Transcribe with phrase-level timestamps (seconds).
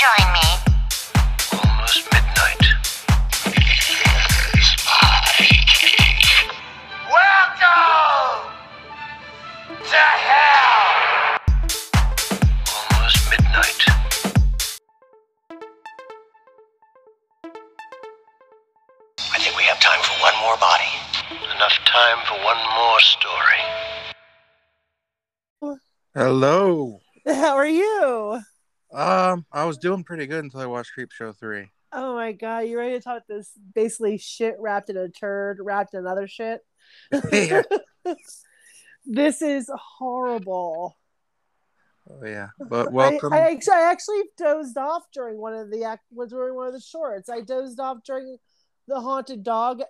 [0.00, 0.48] join me?
[1.52, 2.64] Almost midnight.
[7.12, 8.40] Welcome
[9.84, 11.36] to hell!
[12.72, 13.80] Almost midnight.
[19.20, 20.88] I think we have time for one more body.
[21.54, 23.62] Enough time for one more story.
[26.14, 27.00] Hello.
[27.26, 28.40] How are you?
[28.92, 31.70] Um, I was doing pretty good until I watched Creepshow three.
[31.92, 35.94] Oh my god, you ready to talk this basically shit wrapped in a turd, wrapped
[35.94, 36.60] in other shit?
[37.32, 37.62] Yeah.
[39.04, 40.96] this is horrible.
[42.08, 43.32] Oh yeah, but welcome.
[43.32, 46.66] I, I, actually, I actually dozed off during one of the act was during one
[46.66, 47.28] of the shorts.
[47.28, 48.38] I dozed off during
[48.88, 49.82] the haunted dog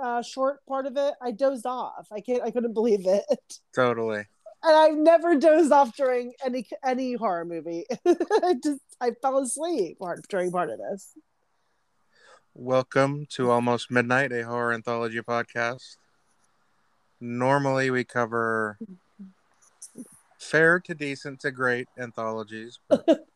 [0.00, 1.14] uh, short part of it.
[1.22, 2.08] I dozed off.
[2.10, 2.42] I can't.
[2.42, 3.24] I couldn't believe it.
[3.74, 4.24] totally.
[4.64, 7.84] And I've never dozed off during any any horror movie.
[8.06, 9.98] I just I fell asleep
[10.28, 11.12] during part of this.
[12.54, 15.96] Welcome to Almost Midnight, a horror anthology podcast.
[17.20, 18.78] Normally, we cover
[20.38, 22.78] fair to decent to great anthologies.
[22.88, 23.04] But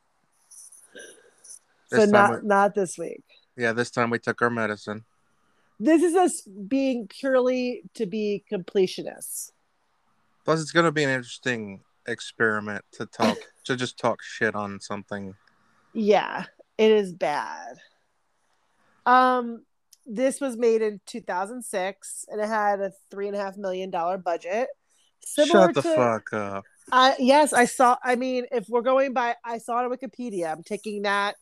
[1.89, 3.23] So not we- not this week.
[3.57, 5.05] yeah, this time we took our medicine.
[5.79, 9.53] This is us being purely to be completionists.
[10.47, 14.81] Plus, it's going to be an interesting experiment to talk to just talk shit on
[14.81, 15.35] something.
[15.93, 16.45] Yeah,
[16.79, 17.79] it is bad.
[19.07, 19.65] Um,
[20.07, 24.19] this was made in 2006 and it had a three and a half million dollar
[24.19, 24.69] budget.
[25.25, 26.65] Similar Shut the to, fuck up.
[26.93, 27.97] I yes, I saw.
[28.05, 30.53] I mean, if we're going by, I saw it on Wikipedia.
[30.53, 31.35] I'm taking that.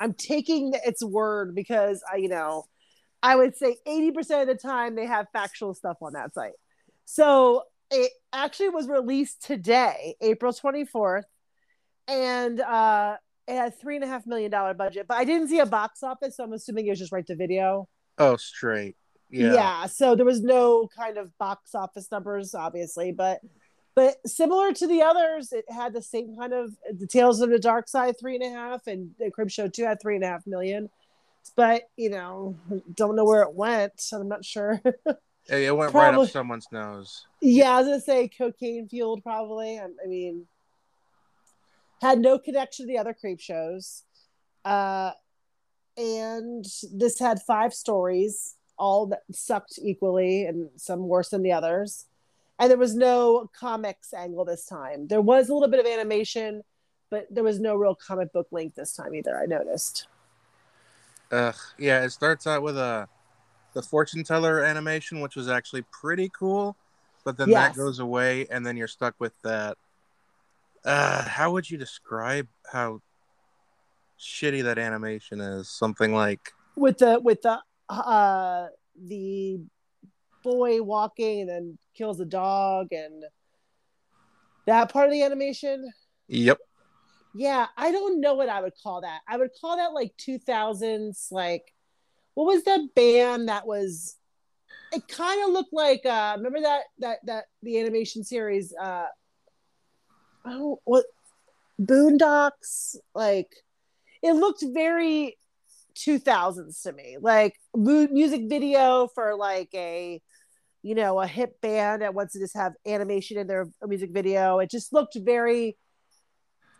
[0.00, 2.64] I'm taking its word because I, you know,
[3.22, 6.54] I would say 80% of the time they have factual stuff on that site.
[7.04, 11.24] So it actually was released today, April 24th,
[12.06, 15.06] and uh, it had three and a half million dollar budget.
[15.08, 17.36] But I didn't see a box office, so I'm assuming it was just right to
[17.36, 17.88] video.
[18.18, 18.96] Oh, straight.
[19.30, 19.54] Yeah.
[19.54, 19.86] Yeah.
[19.86, 23.40] So there was no kind of box office numbers, obviously, but
[23.94, 27.58] but similar to the others, it had the same kind of the Tales of the
[27.58, 30.46] Dark Side three and a half, and the Creepshow two had three and a half
[30.46, 30.88] million.
[31.56, 32.56] But you know,
[32.94, 34.00] don't know where it went.
[34.00, 34.80] So I'm not sure.
[35.48, 37.26] It went right up someone's nose.
[37.40, 39.78] yeah, I was gonna say cocaine fueled, probably.
[39.78, 40.46] I, I mean,
[42.02, 44.04] had no connection to the other creep shows.
[44.64, 45.12] Uh,
[45.96, 52.06] and this had five stories, all that sucked equally, and some worse than the others.
[52.58, 55.06] And there was no comics angle this time.
[55.06, 56.62] There was a little bit of animation,
[57.10, 59.38] but there was no real comic book link this time either.
[59.38, 60.08] I noticed.
[61.32, 61.56] Ugh.
[61.78, 63.08] Yeah, it starts out with a
[63.74, 66.76] the fortune teller animation, which was actually pretty cool,
[67.24, 67.74] but then Yes.
[67.74, 69.76] that goes away, and then you're stuck with that.
[70.84, 73.00] Uh, how would you describe how
[74.18, 75.68] shitty that animation is?
[75.68, 77.58] Something like with the with the
[77.88, 78.66] uh
[79.04, 79.58] the
[80.42, 83.24] boy walking and then kills a dog and
[84.66, 85.90] that part of the animation
[86.28, 86.58] Yep.
[87.34, 91.28] yeah i don't know what i would call that i would call that like 2000s
[91.32, 91.72] like
[92.38, 94.16] what was that band that was
[94.92, 99.06] it kind of looked like uh remember that that that the animation series uh
[100.44, 101.04] don't what
[101.80, 102.96] boondocks?
[103.14, 103.48] Like
[104.22, 105.38] it looked very
[105.96, 107.16] 2000s to me.
[107.20, 110.20] Like music video for like a
[110.82, 114.58] you know a hip band that wants to just have animation in their music video.
[114.58, 115.76] It just looked very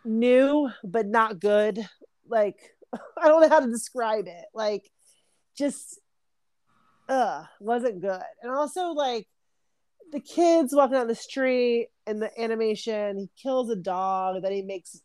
[0.05, 1.79] new but not good.
[2.27, 2.57] Like
[2.93, 4.45] i don't know how to describe it.
[4.53, 4.89] Like
[5.59, 5.99] just
[7.07, 8.21] uh wasn't good.
[8.41, 9.27] And also like
[10.11, 14.63] the kids walking down the street and the animation he kills a dog then he
[14.63, 14.99] makes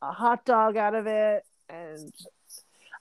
[0.00, 1.42] a hot dog out of it.
[1.68, 2.12] And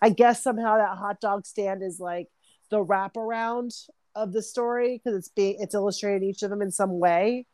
[0.02, 2.28] i guess somehow that hot dog stand is like
[2.70, 3.74] the wraparound
[4.16, 7.46] of the story because it's being it's illustrated each of them in some way.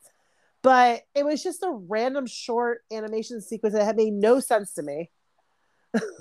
[0.61, 4.83] But it was just a random short animation sequence that had made no sense to
[4.83, 5.11] me.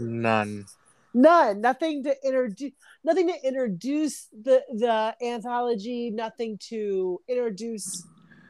[0.01, 0.67] None.
[1.15, 1.61] None.
[1.61, 2.73] Nothing to introduce
[3.05, 8.07] nothing to introduce the the anthology nothing to introduce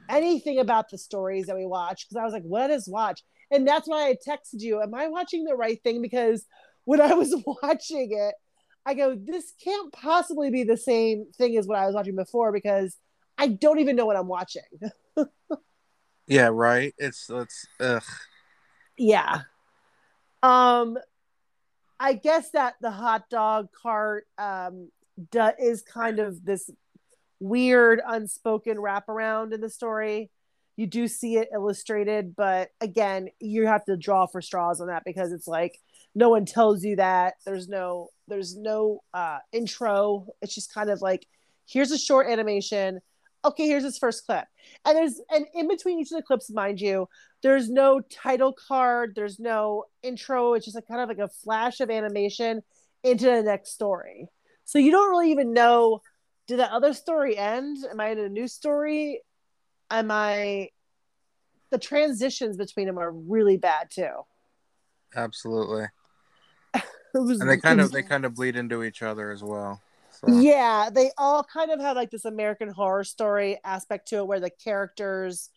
[0.09, 3.23] anything about the stories that we watch because i was like what is watch?
[3.51, 6.03] And that's why i texted you am i watching the right thing?
[6.03, 6.47] Because
[6.85, 8.35] when i was watching it
[8.85, 12.53] i go this can't possibly be the same thing as what i was watching before
[12.53, 12.97] because
[13.39, 14.63] i don't even know what i'm watching.
[16.27, 16.95] Yeah, right.
[16.99, 18.03] It's it's ugh.
[18.97, 19.43] yeah.
[20.43, 20.97] Um
[22.03, 24.91] i guess that the hot dog cart um
[25.59, 26.71] is kind of this
[27.41, 30.31] weird unspoken wraparound in the story
[30.77, 35.05] you do see it illustrated, but again, you have to draw for straws on that
[35.05, 35.79] because it's like
[36.15, 37.35] no one tells you that.
[37.45, 40.27] There's no there's no uh intro.
[40.41, 41.27] It's just kind of like
[41.67, 43.01] here's a short animation.
[43.45, 44.45] Okay, here's this first clip.
[44.85, 47.09] And there's and in between each of the clips, mind you,
[47.43, 50.55] there's no title card, there's no intro.
[50.55, 52.63] It's just a kind of like a flash of animation
[53.03, 54.29] into the next story.
[54.65, 56.03] So you don't really even know
[56.49, 57.79] did that other story end?
[57.91, 59.23] Am I in a new story?
[59.91, 60.71] Am I
[61.73, 64.11] the transitions between them are really bad too.
[65.17, 65.87] Absolutely.
[67.15, 69.81] Was, And they kind of they kind of bleed into each other as well.
[70.27, 70.41] So.
[70.41, 74.41] yeah, they all kind of have like this American horror story aspect to it where
[74.41, 75.51] the characters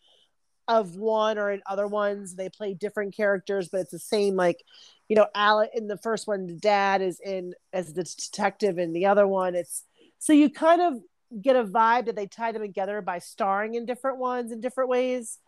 [0.68, 4.64] of one or in other ones they play different characters, but it's the same like
[5.08, 8.92] you know, Alec in the first one, the dad is in as the detective, in
[8.92, 9.84] the other one, it's
[10.18, 11.00] so you kind of
[11.40, 14.90] get a vibe that they tie them together by starring in different ones in different
[14.90, 15.38] ways.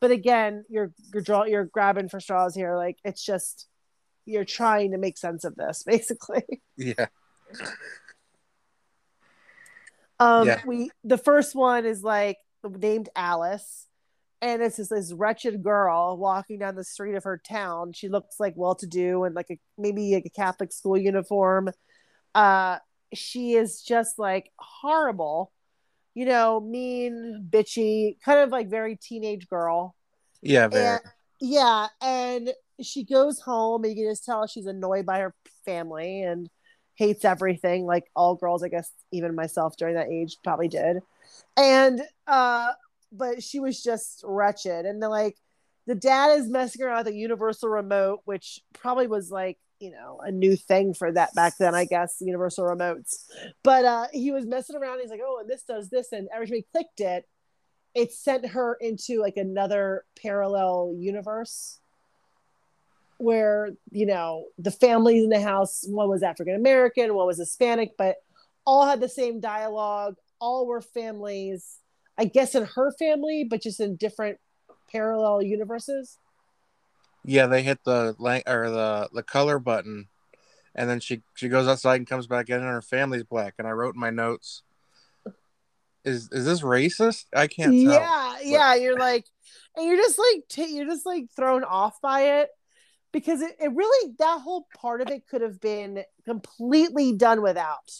[0.00, 2.76] But again, you're you're draw you're grabbing for straws here.
[2.76, 3.66] Like it's just
[4.26, 6.44] you're trying to make sense of this, basically.
[6.76, 7.06] Yeah.
[10.18, 10.60] Um, Yeah.
[10.66, 13.86] we the first one is like named Alice,
[14.40, 17.92] and it's just this wretched girl walking down the street of her town.
[17.92, 21.70] She looks like well to do and like a maybe like a Catholic school uniform.
[22.34, 22.78] Uh,
[23.14, 25.52] she is just like horrible,
[26.14, 29.94] you know, mean, bitchy, kind of like very teenage girl.
[30.42, 30.86] Yeah, very.
[30.86, 31.00] And,
[31.40, 32.52] yeah, and
[32.82, 35.34] she goes home, and you can just tell she's annoyed by her
[35.64, 36.48] family and
[36.96, 40.98] hates everything, like all girls, I guess, even myself during that age probably did.
[41.56, 42.72] And uh,
[43.12, 45.36] but she was just wretched, and then like
[45.86, 50.18] the dad is messing around with a universal remote, which probably was like you know
[50.22, 53.24] a new thing for that back then, I guess, universal remotes.
[53.62, 55.00] But uh, he was messing around.
[55.00, 57.28] He's like, oh, and this does this, and every time he clicked it,
[57.94, 61.80] it sent her into like another parallel universe
[63.18, 67.92] where you know the families in the house one was african american one was hispanic
[67.96, 68.16] but
[68.66, 71.78] all had the same dialogue all were families
[72.18, 74.38] i guess in her family but just in different
[74.90, 76.18] parallel universes
[77.24, 78.14] Yeah, they hit the
[78.46, 80.08] or the the color button,
[80.74, 83.54] and then she she goes outside and comes back in, and her family's black.
[83.58, 84.62] And I wrote in my notes,
[86.04, 87.26] "Is is this racist?
[87.34, 89.26] I can't tell." yeah yeah you're like
[89.76, 92.48] and you're just like t- you're just like thrown off by it
[93.16, 97.90] because it, it really that whole part of it could have been completely done without.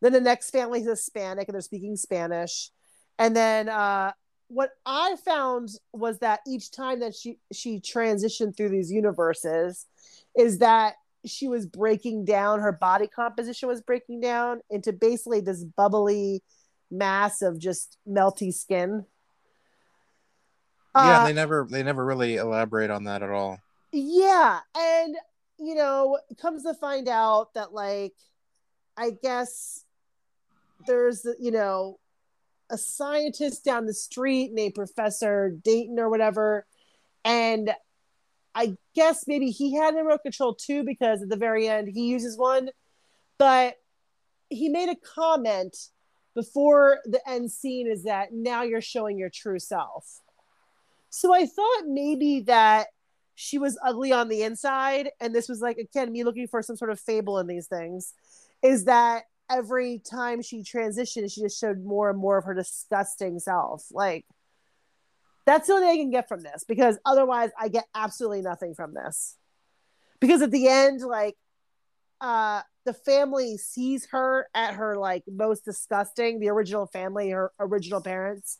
[0.00, 2.70] Then the next family is hispanic and they're speaking spanish.
[3.18, 4.12] And then uh
[4.46, 9.86] what i found was that each time that she she transitioned through these universes
[10.36, 10.94] is that
[11.26, 16.44] she was breaking down her body composition was breaking down into basically this bubbly
[16.92, 19.04] mass of just melty skin.
[20.94, 23.58] Yeah, Uh, they never they never really elaborate on that at all.
[23.94, 25.16] Yeah and
[25.58, 28.14] you know comes to find out that like
[28.96, 29.84] i guess
[30.86, 31.98] there's you know
[32.70, 36.66] a scientist down the street named professor dayton or whatever
[37.24, 37.70] and
[38.54, 42.36] i guess maybe he had remote control too because at the very end he uses
[42.36, 42.68] one
[43.38, 43.76] but
[44.48, 45.76] he made a comment
[46.34, 50.20] before the end scene is that now you're showing your true self.
[51.10, 52.88] So i thought maybe that
[53.34, 56.76] she was ugly on the inside and this was like again me looking for some
[56.76, 58.12] sort of fable in these things
[58.62, 63.38] is that every time she transitioned she just showed more and more of her disgusting
[63.38, 63.84] self.
[63.90, 64.24] Like
[65.46, 68.74] that's the only thing i can get from this because otherwise i get absolutely nothing
[68.74, 69.36] from this.
[70.20, 71.36] Because at the end like
[72.20, 78.00] uh the family sees her at her like most disgusting the original family her original
[78.00, 78.58] parents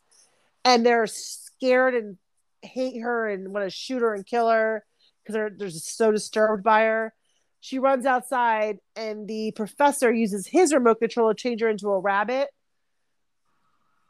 [0.63, 2.17] and they're scared and
[2.65, 4.83] hate her and want to shoot her and kill her
[5.23, 7.13] because they're, they're just so disturbed by her.
[7.59, 11.99] She runs outside, and the professor uses his remote control to change her into a
[11.99, 12.49] rabbit.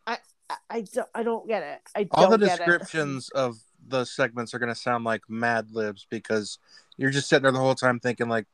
[0.05, 0.17] I
[0.49, 1.81] I, I, don't, I don't get it.
[1.95, 3.55] I All the descriptions of
[3.87, 6.59] the segments are gonna sound like Mad Libs because
[6.97, 8.45] you're just sitting there the whole time thinking like,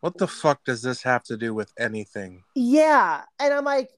[0.00, 3.90] "What the fuck does this have to do with anything?" Yeah, and I'm like,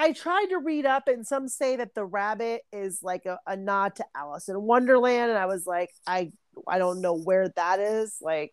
[0.00, 3.56] I tried to read up, and some say that the rabbit is like a, a
[3.56, 6.30] nod to Alice in Wonderland, and I was like, I
[6.68, 8.16] I don't know where that is.
[8.20, 8.52] Like,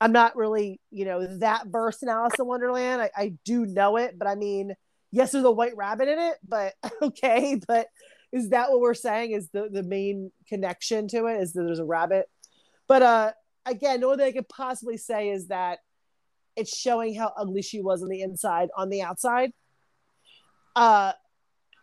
[0.00, 3.00] I'm not really you know that versed in Alice in Wonderland.
[3.00, 4.74] I, I do know it, but I mean,
[5.12, 7.86] yes, there's a white rabbit in it, but okay, but
[8.32, 9.30] is that what we're saying?
[9.30, 12.26] Is the the main connection to it is that there's a rabbit?
[12.88, 13.32] But uh,
[13.66, 15.78] again, thing I could possibly say is that
[16.56, 19.52] it's showing how ugly she was on the inside on the outside
[20.76, 21.12] uh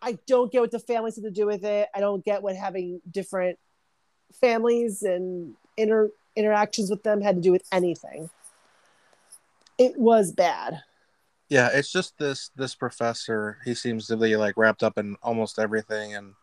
[0.02, 1.88] I don't get what the families have to do with it.
[1.96, 3.58] I don't get what having different
[4.42, 8.30] families and inter interactions with them had to do with anything.
[9.78, 10.82] It was bad.
[11.50, 13.60] Yeah, it's just this this professor.
[13.64, 16.34] He seems to be like wrapped up in almost everything, and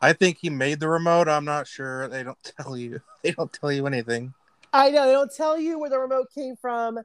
[0.00, 1.28] I think he made the remote.
[1.28, 2.08] I'm not sure.
[2.08, 3.00] They don't tell you.
[3.22, 4.34] They don't tell you anything.
[4.72, 7.00] I know they don't tell you where the remote came from.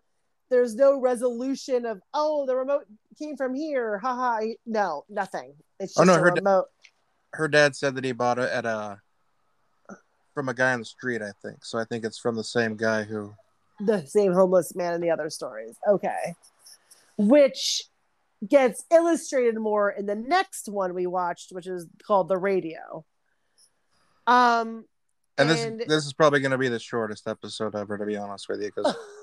[0.50, 2.86] There's no resolution of oh the remote
[3.20, 3.98] came from here.
[4.00, 4.42] Haha.
[4.66, 5.54] No, nothing.
[5.80, 6.66] It's just Oh, no, a her da- remote.
[7.34, 9.00] Her dad said that he bought it at a
[10.34, 11.22] from a guy on the street.
[11.22, 11.78] I think so.
[11.80, 13.34] I think it's from the same guy who.
[13.80, 15.76] the same homeless man in the other stories.
[15.88, 16.34] Okay.
[17.18, 17.84] Which
[18.48, 23.04] gets illustrated more in the next one we watched, which is called The Radio.
[24.26, 24.86] Um
[25.38, 28.16] And this And- this is probably going to be the shortest episode ever, to be
[28.18, 28.96] honest with you, because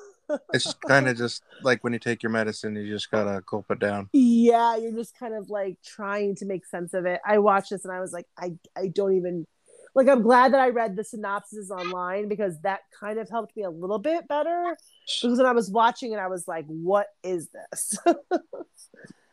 [0.53, 3.79] it's kind of just like when you take your medicine, you just gotta gulp it
[3.79, 4.09] down.
[4.13, 7.21] yeah, you're just kind of like trying to make sense of it.
[7.27, 9.47] I watched this and I was like, I I don't even
[9.95, 13.63] like I'm glad that I read the synopsis online because that kind of helped me
[13.63, 14.77] a little bit better.
[15.23, 17.99] Because when I was watching it, I was like, what is this?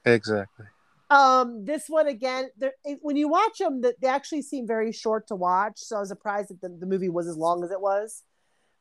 [0.05, 0.65] Exactly.
[1.10, 2.71] Um, this one again, there,
[3.01, 5.74] when you watch them, that they actually seem very short to watch.
[5.77, 8.24] So I was surprised that the, the movie was as long as it was,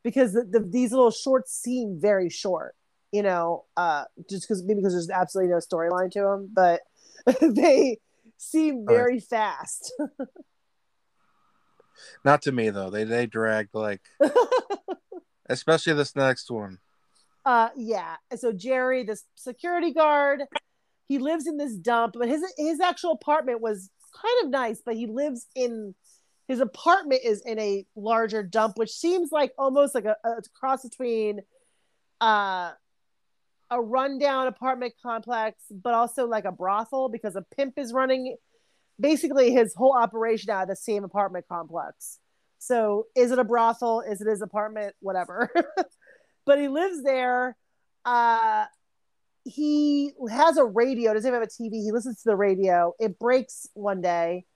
[0.03, 2.75] because the, the, these little shorts seem very short.
[3.13, 6.81] You know, uh, just because maybe because there's absolutely no storyline to them, but
[7.41, 7.99] they
[8.39, 8.87] seem Right.
[8.87, 9.93] very fast.
[12.25, 12.91] Not to me though.
[12.91, 14.01] They they dragged like,
[15.49, 16.79] especially this next one.
[17.45, 18.17] uh, yeah.
[18.37, 20.43] So Jerry, this security guard,
[21.09, 24.95] he lives in this dump, but his his actual apartment was kind of nice, but
[24.95, 25.95] he lives in
[26.51, 30.83] his apartment is in a larger dump, which seems like almost like a, a cross
[30.83, 31.43] between
[32.21, 32.73] uh
[33.71, 38.35] a rundown apartment complex, but also like a brothel because a pimp is running
[38.99, 42.19] basically his whole operation out of the same apartment complex.
[42.59, 44.01] So is it a brothel?
[44.01, 44.97] Is it his apartment?
[44.99, 45.51] Whatever.
[46.47, 47.57] but he lives there.
[48.05, 48.65] Uh
[49.45, 51.75] he has a radio, doesn't even have a TV.
[51.75, 52.93] He listens to the radio.
[52.99, 54.47] It breaks one day.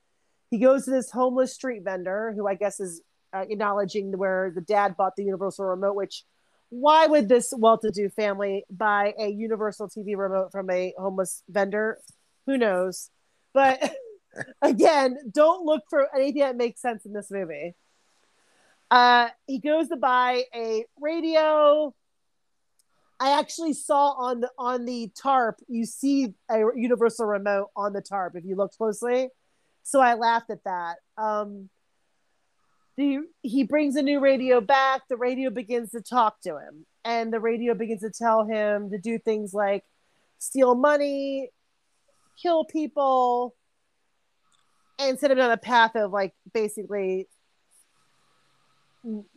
[0.55, 4.61] He goes to this homeless street vendor who I guess is uh, acknowledging where the
[4.61, 6.23] dad bought the universal remote, which
[6.69, 11.99] why would this well-to-do family buy a universal TV remote from a homeless vendor?
[12.47, 13.11] Who knows?
[13.53, 13.97] But
[14.63, 17.75] again, don't look for anything that makes sense in this movie.
[18.93, 21.93] Uh, he goes to buy a radio.
[23.19, 28.01] I actually saw on the on the tarp, you see a universal remote on the
[28.01, 29.31] tarp if you look closely.
[29.85, 30.97] So I laughed at that.
[31.17, 31.69] Um,
[32.97, 35.03] the he brings a new radio back.
[35.09, 38.99] The radio begins to talk to him, and the radio begins to tell him to
[38.99, 39.85] do things like
[40.39, 41.51] steal money,
[42.41, 43.55] kill people,
[44.99, 47.29] and set him on a path of like basically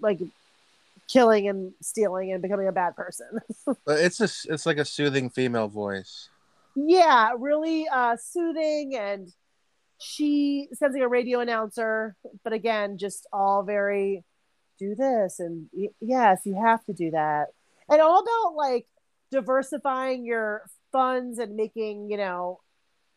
[0.02, 0.20] like
[1.08, 3.28] killing and stealing and becoming a bad person.
[3.86, 6.30] But it's a it's like a soothing female voice.
[6.76, 8.96] yeah, really uh, soothing.
[8.96, 9.34] And
[10.00, 14.24] she sounds like a radio announcer, but again, just all very
[14.80, 15.68] do this and
[16.00, 17.48] yes, you have to do that,
[17.90, 18.88] and all about like
[19.32, 22.60] diversifying your funds and making you know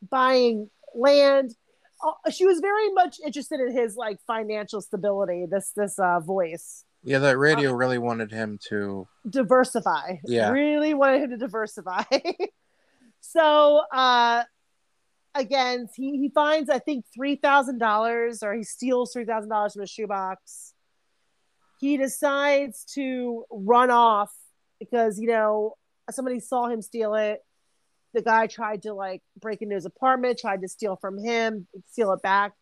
[0.08, 1.54] buying land.
[2.30, 5.46] She was very much interested in his like financial stability.
[5.50, 6.84] This this uh, voice.
[7.02, 9.06] Yeah, that radio really wanted him to.
[9.28, 10.16] diversify.
[10.24, 10.50] Yeah.
[10.50, 12.04] Really wanted him to diversify.
[13.20, 14.44] so uh
[15.34, 19.74] again, he, he finds I think three thousand dollars or he steals three thousand dollars
[19.74, 20.74] from a shoebox.
[21.80, 24.32] He decides to run off
[24.78, 25.74] because you know
[26.10, 27.40] somebody saw him steal it.
[28.12, 32.12] The guy tried to like break into his apartment, tried to steal from him, steal
[32.12, 32.52] it back.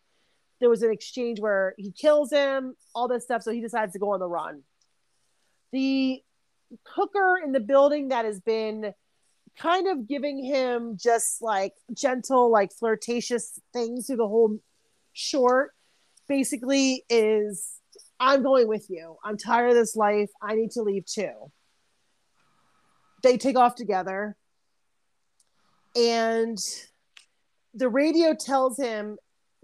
[0.59, 3.43] There was an exchange where he kills him, all this stuff.
[3.43, 4.61] So he decides to go on the run.
[5.71, 6.21] The
[6.87, 8.93] hooker in the building that has been
[9.57, 14.59] kind of giving him just like gentle, like flirtatious things through the whole
[15.13, 15.71] short
[16.27, 17.79] basically is
[18.19, 19.17] I'm going with you.
[19.23, 20.29] I'm tired of this life.
[20.41, 21.51] I need to leave too.
[23.23, 24.35] They take off together.
[25.95, 26.57] And
[27.73, 29.17] the radio tells him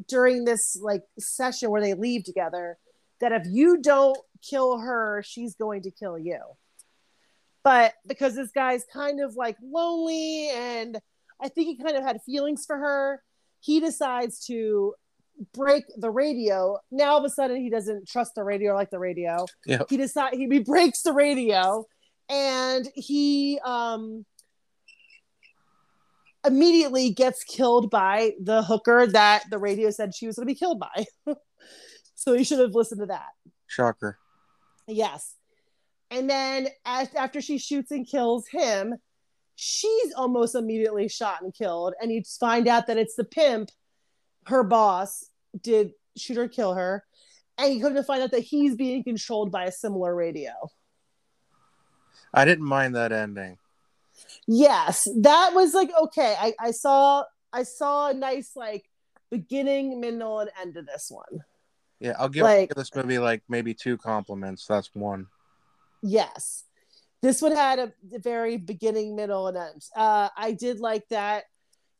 [0.08, 2.77] during this like session where they leave together
[3.22, 6.39] that if you don't kill her, she's going to kill you.
[7.65, 11.00] But because this guy's kind of like lonely and
[11.41, 13.24] I think he kind of had feelings for her,
[13.60, 14.93] he decides to
[15.51, 16.77] break the radio.
[16.91, 19.48] Now all of a sudden he doesn't trust the radio like the radio.
[19.65, 19.81] Yeah.
[19.89, 21.86] He decide he, he breaks the radio
[22.29, 24.27] and he um
[26.45, 30.57] immediately gets killed by the hooker that the radio said she was going to be
[30.57, 31.05] killed by.
[32.13, 33.29] so he should have listened to that.
[33.65, 34.19] Shocker.
[34.88, 35.34] Yes.
[36.12, 38.95] And then as, after she shoots and kills him,
[39.55, 41.93] she's almost immediately shot and killed.
[42.01, 43.71] And you find out that it's the pimp,
[44.47, 45.25] her boss,
[45.62, 47.03] did shoot or kill her.
[47.57, 50.51] And you come to find out that he's being controlled by a similar radio.
[52.33, 53.57] I didn't mind that ending.
[54.47, 56.35] Yes, that was like okay.
[56.39, 58.89] I, I saw I saw a nice like
[59.31, 61.43] beginning, middle, and end of this one.
[62.00, 64.65] Yeah, I'll give, Like- give this movie like maybe two compliments.
[64.67, 65.27] That's one.
[66.05, 66.65] Yes.
[67.24, 69.81] This one had a, very beginning, middle, and end.
[69.95, 71.45] Uh, I did like that.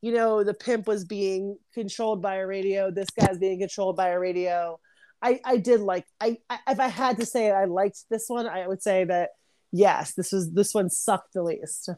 [0.02, 2.92] You know, the pimp was being controlled by a radio.
[2.92, 4.80] This guy's being controlled by a radio.
[5.24, 6.06] I, I did like.
[6.22, 9.30] I, I if I had to say I liked this one, I would say that
[9.72, 11.90] yes, this was this one sucked the least.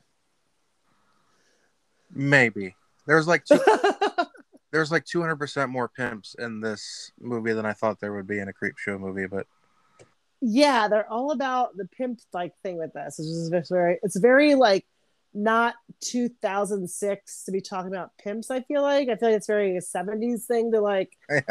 [2.13, 3.59] Maybe there's like two,
[4.71, 8.27] there's like two hundred percent more pimps in this movie than I thought there would
[8.27, 9.27] be in a creep show movie.
[9.27, 9.47] But
[10.41, 13.20] yeah, they're all about the pimp like thing with this.
[13.20, 14.86] It's just very it's very like
[15.34, 18.50] not 2006 to be talking about pimps.
[18.50, 21.12] I feel like I feel like it's very a 70s thing to like.
[21.29, 21.41] Yeah.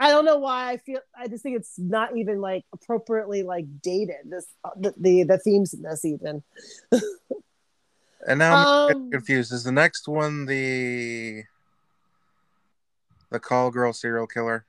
[0.00, 1.00] I don't know why I feel.
[1.18, 4.30] I just think it's not even like appropriately like dated.
[4.30, 6.44] This the the, the themes in this even.
[6.92, 8.54] and now
[8.88, 9.52] I'm Um, confused.
[9.52, 11.42] Is the next one the
[13.30, 14.64] the call girl serial killer?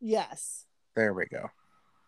[0.00, 0.64] Yes,
[0.96, 1.50] There we go.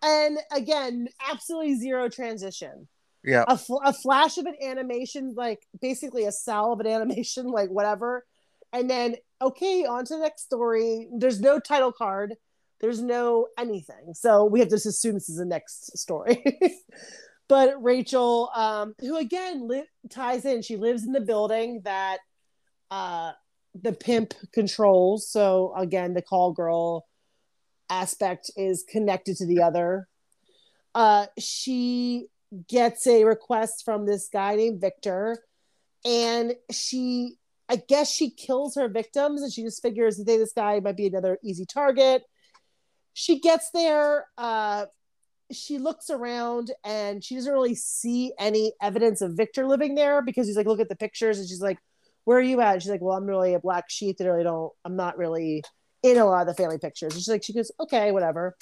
[0.02, 2.88] And again, absolutely zero transition.
[3.25, 7.47] Yeah, a, fl- a flash of an animation, like basically a cell of an animation,
[7.47, 8.25] like whatever.
[8.73, 11.09] And then, okay, on to the next story.
[11.16, 12.35] There's no title card,
[12.80, 14.14] there's no anything.
[14.14, 16.44] So we have to just assume this is the next story.
[17.49, 22.18] but Rachel, um, who again li- ties in, she lives in the building that
[22.90, 23.32] uh,
[23.80, 25.30] the pimp controls.
[25.30, 27.06] So again, the call girl
[27.92, 30.08] aspect is connected to the other.
[30.94, 32.26] Uh, she
[32.68, 35.38] gets a request from this guy named Victor,
[36.04, 37.37] and she,
[37.68, 41.07] I guess, she kills her victims, and she just figures that this guy might be
[41.07, 42.22] another easy target.
[43.14, 44.26] She gets there.
[44.38, 44.87] Uh,
[45.50, 50.46] she looks around and she doesn't really see any evidence of Victor living there because
[50.46, 51.78] he's like, look at the pictures, and she's like,
[52.24, 54.44] "Where are you at?" And she's like, "Well, I'm really a black sheep that really
[54.44, 54.72] don't.
[54.85, 55.62] I'm not really
[56.03, 58.57] in a lot of the family pictures." And she's like, she goes, "Okay, whatever."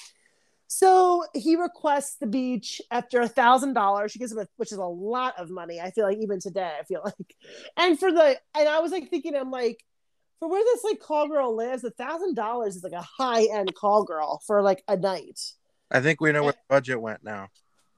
[0.73, 4.13] So he requests the beach after a thousand dollars.
[4.13, 5.81] She gives him a, which is a lot of money.
[5.81, 7.37] I feel like even today, I feel like,
[7.77, 9.85] and for the, and I was like thinking, I'm like,
[10.39, 13.75] for where this like call girl lives, a thousand dollars is like a high end
[13.75, 15.41] call girl for like a night.
[15.91, 17.49] I think we know where the budget went now.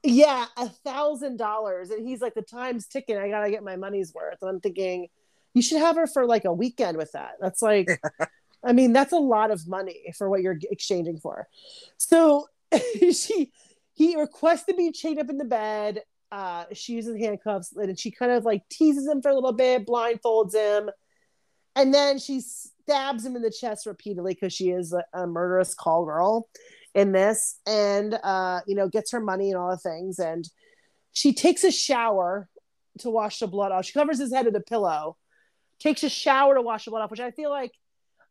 [0.01, 3.17] Yeah, a thousand dollars, and he's like, the time's ticking.
[3.17, 4.39] I gotta get my money's worth.
[4.41, 5.09] And I'm thinking,
[5.53, 7.33] you should have her for like a weekend with that.
[7.39, 7.87] That's like,
[8.63, 11.47] I mean, that's a lot of money for what you're exchanging for.
[11.97, 12.47] So
[13.11, 13.51] she,
[13.93, 16.01] he requests to be chained up in the bed.
[16.31, 19.85] Uh, she uses handcuffs, and she kind of like teases him for a little bit,
[19.85, 20.89] blindfolds him,
[21.75, 25.73] and then she stabs him in the chest repeatedly because she is a, a murderous
[25.73, 26.49] call girl
[26.93, 30.49] in this and uh you know gets her money and all the things and
[31.11, 32.47] she takes a shower
[32.99, 35.17] to wash the blood off she covers his head with a pillow
[35.79, 37.71] takes a shower to wash the blood off which i feel like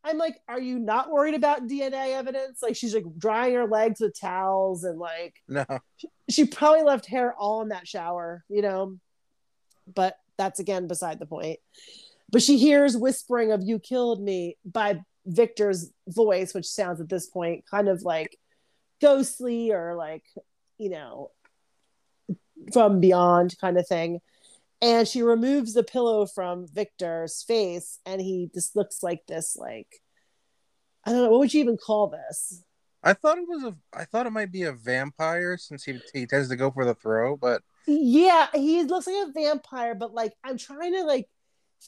[0.05, 2.63] i'm like are you not worried about dna evidence?
[2.63, 5.65] Like she's like drying her legs with towels and like No,
[6.29, 8.99] she probably left hair all in that shower you know?
[9.93, 11.59] But that's again beside the point.
[12.31, 17.27] But she hears whispering of you killed me by victor's voice which sounds at this
[17.27, 18.37] point kind of like
[19.01, 20.25] ghostly or like
[20.79, 21.31] you know
[22.73, 24.21] from beyond kind of thing
[24.83, 30.03] and she removes the pillow from victor's face and he just looks like this like
[31.07, 32.63] i don't know what would you even call this
[33.05, 33.75] I thought it was a.
[33.93, 36.95] I thought it might be a vampire since he he tends to go for the
[36.95, 41.27] throw, but yeah he looks like a vampire but like i'm trying to like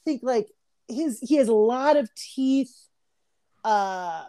[0.04, 0.48] think like
[0.88, 2.74] his he has a lot of teeth
[3.64, 4.24] uh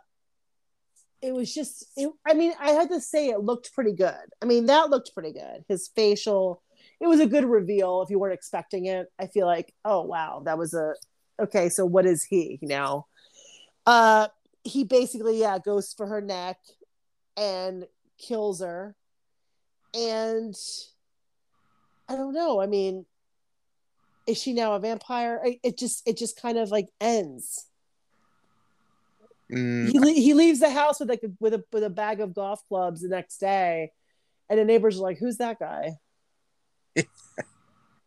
[1.21, 4.45] it was just it, i mean i had to say it looked pretty good i
[4.45, 6.61] mean that looked pretty good his facial
[7.01, 9.07] it was a good reveal if you weren't expecting it.
[9.19, 10.93] I feel like oh wow that was a
[11.41, 13.07] okay so what is he now
[13.85, 14.27] uh
[14.63, 16.57] he basically yeah goes for her neck
[17.37, 17.85] and
[18.17, 18.95] kills her.
[19.93, 20.55] And
[22.07, 23.05] i don't know i mean
[24.27, 25.41] is she now a vampire?
[25.63, 27.67] It just it just kind of like ends.
[29.51, 32.19] Mm, he, le- he leaves the house with like a, with a with a bag
[32.19, 33.91] of golf clubs the next day
[34.49, 35.91] and the neighbors are like who's that guy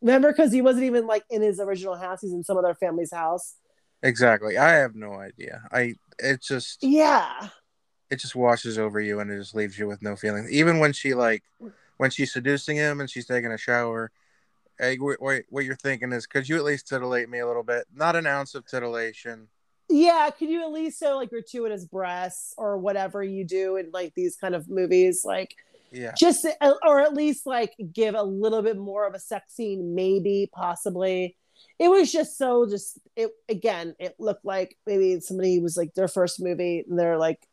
[0.01, 3.13] Remember, because he wasn't even like in his original house; he's in some other family's
[3.13, 3.57] house.
[4.03, 4.57] Exactly.
[4.57, 5.63] I have no idea.
[5.73, 7.49] I it just Yeah,
[8.11, 10.51] it just washes over you and it just leaves you with no feelings.
[10.51, 11.43] Even when she like
[11.97, 14.13] when she's seducing him and she's taking a shower,
[14.79, 17.87] hey, wh- what you're thinking is, could you at least titillate me a little bit?
[17.93, 19.49] Not an ounce of titillation.
[19.89, 20.31] yeah.
[20.39, 24.37] Could you at least show like gratuitous breasts or whatever you do in like these
[24.37, 25.57] kind of movies, like
[25.91, 26.13] Yeah.
[26.17, 26.47] just
[26.87, 31.37] or at least like give a little bit more of a sex scene, maybe possibly.
[31.79, 33.95] It was just so just it again.
[33.99, 37.47] It looked like maybe somebody was like their first movie and they're like,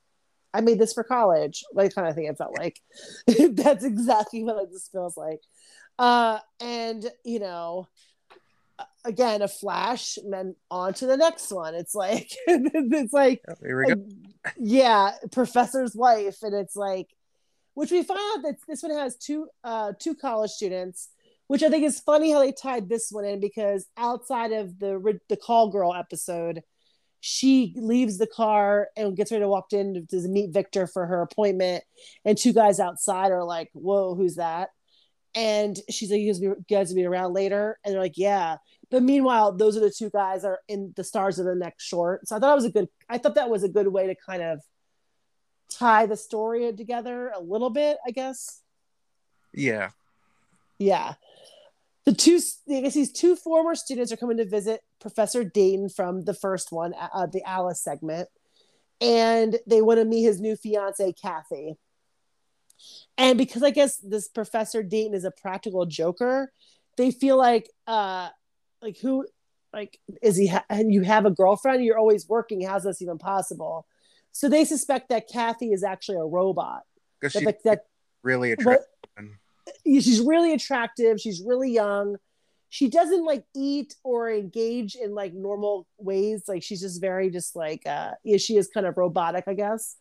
[0.54, 2.26] I made this for college, like kind of thing.
[2.26, 2.80] It felt like
[3.28, 5.42] that's exactly what this feels like.
[5.98, 7.88] Uh, and you know,
[9.06, 11.76] again, a flash, and then on to the next one.
[11.76, 14.06] It's like it's like Yep, Here we go.
[14.58, 17.08] yeah, professor's wife, and it's like,
[17.76, 21.10] which we find out that this one has two uh two college students,
[21.48, 25.20] which I think is funny how they tied this one in because outside of the
[25.30, 26.62] the call girl episode,
[27.20, 31.22] she leaves the car and gets ready to walk in to, meet Victor for her
[31.22, 31.84] appointment,
[32.24, 34.70] and two guys outside are like, "Whoa, who's that?"
[35.36, 38.58] And she's like, "You guys, will be around later," and they're like, "Yeah."
[38.90, 41.84] But meanwhile, those are the two guys that are in the stars of the next
[41.86, 42.28] short.
[42.28, 42.88] So I thought it was a good.
[43.10, 44.62] I thought that was a good way to kind of
[45.70, 47.98] tie the story together a little bit.
[48.08, 48.62] I guess.
[49.54, 49.90] Yeah.
[50.78, 51.16] Yeah.
[52.06, 56.24] The two, I guess these two former students are coming to visit Professor Dayton from
[56.24, 58.30] the first one, uh, the Alice segment,
[59.02, 61.78] and they want to meet his new fiance, Kathy.
[63.18, 66.52] And because I guess this Professor Dayton is a practical joker,
[66.96, 68.30] they feel like, uh,
[68.84, 69.26] like who,
[69.74, 70.48] like, is he?
[70.48, 71.84] Ha- and you have a girlfriend?
[71.84, 72.62] You're always working.
[72.62, 73.88] How's this even possible?
[74.36, 76.82] So they suspect that Kathy is actually a robot.
[77.22, 77.86] Because That, she's that, that
[78.22, 78.86] really attractive.
[79.86, 82.18] she's really attractive she's really young
[82.70, 87.56] she doesn't like eat or engage in like normal ways like she's just very just
[87.56, 89.96] like uh yeah, she is kind of robotic i guess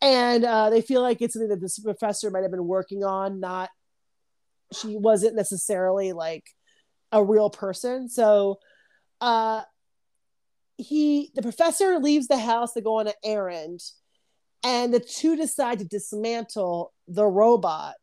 [0.00, 3.40] and uh they feel like it's something that this professor might have been working on
[3.40, 3.70] not
[4.72, 6.44] she wasn't necessarily like
[7.12, 8.58] a real person so
[9.20, 9.62] uh
[10.76, 13.80] he the professor leaves the house to go on an errand
[14.64, 17.94] and the two decide to dismantle the robot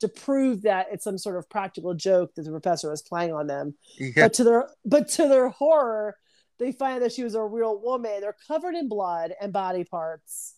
[0.00, 3.46] to prove that it's some sort of practical joke that the professor was playing on
[3.46, 3.74] them.
[3.98, 4.12] Yeah.
[4.16, 6.16] But to their but to their horror,
[6.58, 8.20] they find that she was a real woman.
[8.20, 10.54] They're covered in blood and body parts.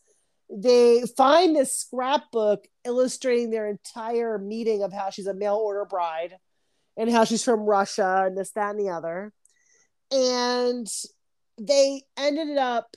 [0.53, 6.37] They find this scrapbook illustrating their entire meeting of how she's a mail order bride
[6.97, 9.33] and how she's from Russia and this, that, and the other.
[10.11, 10.89] And
[11.61, 12.97] they ended up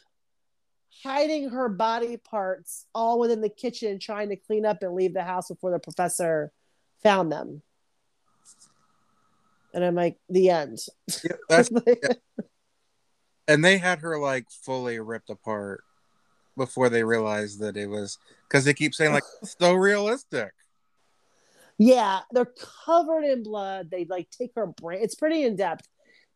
[1.03, 5.23] hiding her body parts all within the kitchen, trying to clean up and leave the
[5.23, 6.51] house before the professor
[7.03, 7.61] found them.
[9.73, 10.79] And I'm like, the end.
[11.23, 11.69] Yeah, that's
[13.47, 15.83] and they had her like fully ripped apart
[16.55, 19.23] before they realized that it was because they keep saying like
[19.59, 20.51] so realistic.
[21.79, 22.53] yeah, they're
[22.85, 23.89] covered in blood.
[23.89, 24.99] They like take her brain.
[25.01, 25.87] It's pretty in depth.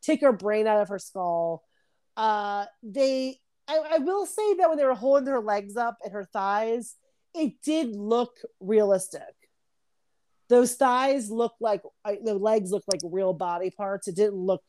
[0.02, 1.67] Take her brain out of her skull.
[2.18, 3.40] Uh, they.
[3.70, 6.96] I, I will say that when they were holding her legs up and her thighs,
[7.36, 9.22] it did look realistic.
[10.50, 11.84] Those thighs look like
[12.24, 14.08] the legs look like real body parts.
[14.08, 14.64] It didn't look,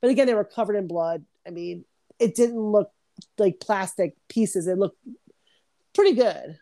[0.00, 1.24] but again, they were covered in blood.
[1.46, 1.84] I mean,
[2.18, 2.90] it didn't look
[3.38, 4.66] like plastic pieces.
[4.66, 4.98] It looked
[5.94, 6.58] pretty good.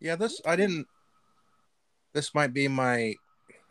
[0.00, 0.86] Yeah, this I didn't.
[2.12, 3.14] This might be my.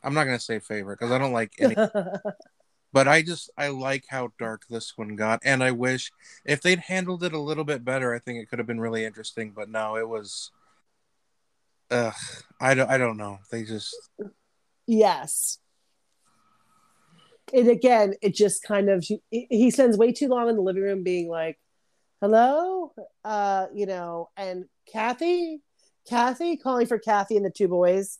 [0.03, 1.75] I'm not gonna say favorite because I don't like any.
[2.97, 6.11] but I just I like how dark this one got, and I wish
[6.43, 9.05] if they'd handled it a little bit better, I think it could have been really
[9.05, 9.51] interesting.
[9.55, 10.49] But no, it was.
[11.91, 12.15] Ugh,
[12.59, 12.89] I don't.
[12.89, 13.37] I don't know.
[13.51, 13.95] They just.
[14.87, 15.59] Yes.
[17.53, 20.81] And again, it just kind of he he spends way too long in the living
[20.81, 21.59] room being like,
[22.19, 25.61] "Hello," uh, you know, and Kathy,
[26.09, 28.17] Kathy, calling for Kathy and the two boys,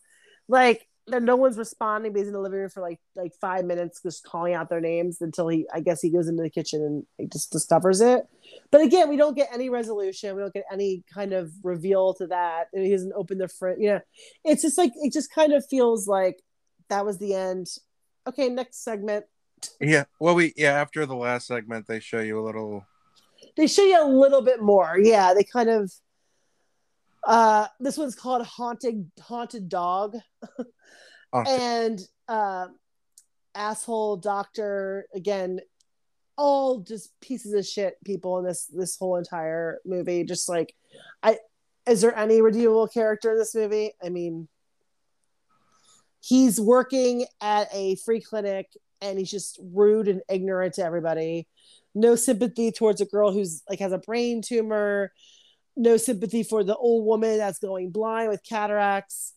[0.47, 2.11] like that no one's responding.
[2.11, 4.81] But he's in the living room for like like five minutes, just calling out their
[4.81, 8.27] names until he, I guess, he goes into the kitchen and he just discovers it.
[8.71, 10.35] But again, we don't get any resolution.
[10.35, 12.67] We don't get any kind of reveal to that.
[12.73, 13.77] And he doesn't open the fridge.
[13.79, 14.01] You know,
[14.43, 16.41] it's just like it just kind of feels like
[16.89, 17.67] that was the end.
[18.27, 19.25] Okay, next segment.
[19.79, 20.05] Yeah.
[20.19, 20.73] Well, we yeah.
[20.73, 22.85] After the last segment, they show you a little.
[23.55, 24.97] They show you a little bit more.
[24.99, 25.91] Yeah, they kind of.
[27.27, 30.15] Uh, this one's called haunted haunted dog,
[31.33, 32.67] and uh,
[33.53, 35.59] asshole doctor again.
[36.37, 40.23] All just pieces of shit people in this this whole entire movie.
[40.23, 40.73] Just like,
[41.21, 41.39] I
[41.85, 43.91] is there any redeemable character in this movie?
[44.01, 44.47] I mean,
[46.21, 48.67] he's working at a free clinic
[49.01, 51.47] and he's just rude and ignorant to everybody.
[51.93, 55.11] No sympathy towards a girl who's like has a brain tumor.
[55.77, 59.33] No sympathy for the old woman that's going blind with cataracts.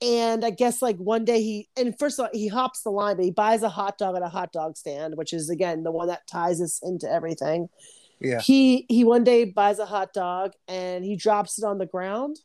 [0.00, 3.16] And I guess like one day he and first of all he hops the line,
[3.16, 5.90] but he buys a hot dog at a hot dog stand, which is again the
[5.90, 7.68] one that ties us into everything.
[8.20, 8.40] Yeah.
[8.40, 12.38] He he one day buys a hot dog and he drops it on the ground.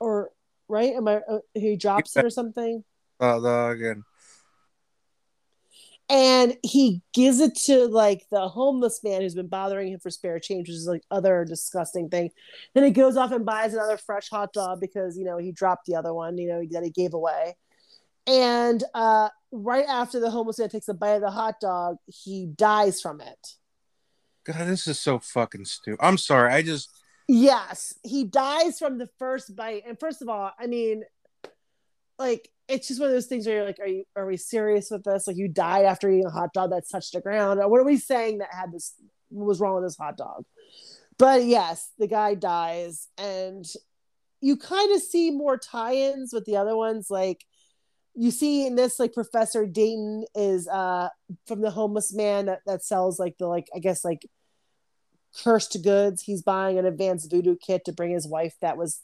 [0.00, 0.30] Or
[0.68, 0.94] right?
[0.94, 1.16] Am I?
[1.28, 2.84] Uh, he drops it or something,
[3.20, 4.04] Uh, the again.
[6.08, 10.38] And he gives it to like the homeless man who's been bothering him for spare
[10.38, 12.30] change, which is like other disgusting thing.
[12.74, 15.86] Then he goes off and buys another fresh hot dog because you know he dropped
[15.86, 17.56] the other one, you know that he gave away.
[18.26, 22.46] And uh, right after the homeless man takes a bite of the hot dog, he
[22.46, 23.54] dies from it.
[24.44, 26.04] God, this is so fucking stupid.
[26.04, 26.52] I'm sorry.
[26.52, 26.90] I just
[27.28, 29.82] Yes, he dies from the first bite.
[29.86, 31.04] And first of all, I mean,
[32.18, 34.90] like it's just one of those things where you're like, are you are we serious
[34.90, 35.26] with this?
[35.26, 37.60] Like you died after eating a hot dog that touched the ground.
[37.64, 38.94] What are we saying that had this
[39.30, 40.44] was wrong with this hot dog?
[41.18, 43.66] But yes, the guy dies, and
[44.40, 47.10] you kind of see more tie-ins with the other ones.
[47.10, 47.44] Like
[48.14, 51.08] you see in this, like Professor Dayton is uh
[51.46, 54.26] from the homeless man that, that sells like the like I guess like
[55.42, 56.22] cursed goods.
[56.22, 59.00] He's buying an advanced voodoo kit to bring his wife that was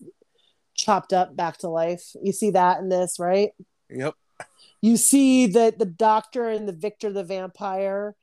[0.75, 2.15] chopped up back to life.
[2.23, 3.51] You see that in this, right?
[3.91, 4.15] yep.
[4.83, 8.15] You see that the doctor and the Victor the vampire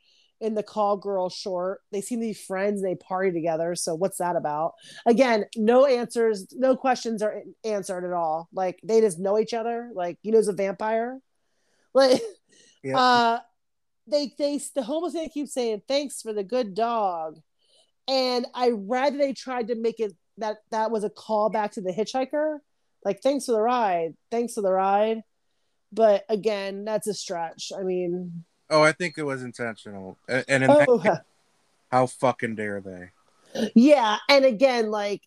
[0.42, 1.82] in the call girl short.
[1.92, 3.76] They seem to be friends and they party together.
[3.76, 4.74] So what's that about?
[5.06, 8.50] Again, no answers, no questions are answered at all.
[8.52, 9.92] Like they just know each other.
[9.94, 11.20] Like he knows a vampire.
[11.94, 12.22] Like
[12.84, 12.96] Yep.
[12.96, 13.40] uh
[14.08, 17.40] they they the homeless man keeps saying thanks for the good dog.
[18.08, 21.92] And I read they tried to make it that that was a callback to the
[21.92, 22.60] hitchhiker.
[23.04, 24.16] Like thanks for the ride.
[24.30, 25.22] Thanks for the ride.
[25.92, 27.72] But again, that's a stretch.
[27.78, 30.18] I mean, oh, I think it was intentional.
[30.28, 31.18] And in oh, case,
[31.92, 33.10] how fucking dare they?
[33.76, 34.18] yeah.
[34.30, 35.22] And again, like,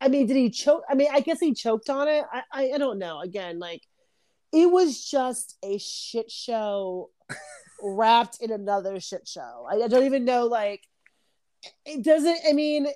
[0.00, 0.84] I mean, did he choke?
[0.88, 2.24] I mean, I guess he choked on it.
[2.32, 3.20] I, I, I don't know.
[3.20, 3.82] Again, like,
[4.52, 7.10] it was just a shit show
[7.82, 9.66] wrapped in another shit show.
[9.68, 10.46] I, I don't even know.
[10.46, 10.82] Like,
[11.84, 12.38] it doesn't.
[12.48, 12.86] I mean,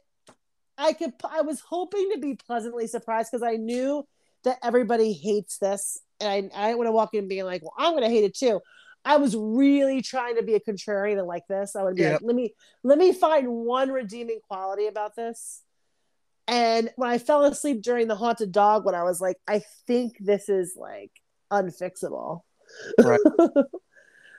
[0.77, 1.13] I could.
[1.29, 4.07] I was hoping to be pleasantly surprised because I knew
[4.45, 7.75] that everybody hates this, and I, I didn't want to walk in being like, "Well,
[7.79, 8.61] I'm going to hate it too."
[9.05, 11.77] I was really trying to be a contrarian and like this.
[11.77, 15.63] I would be like, "Let me let me find one redeeming quality about this."
[16.49, 20.17] And when I fell asleep during the haunted dog, when I was like, I think
[20.19, 21.13] this is like
[21.53, 22.41] unfixable.
[22.99, 23.21] Right.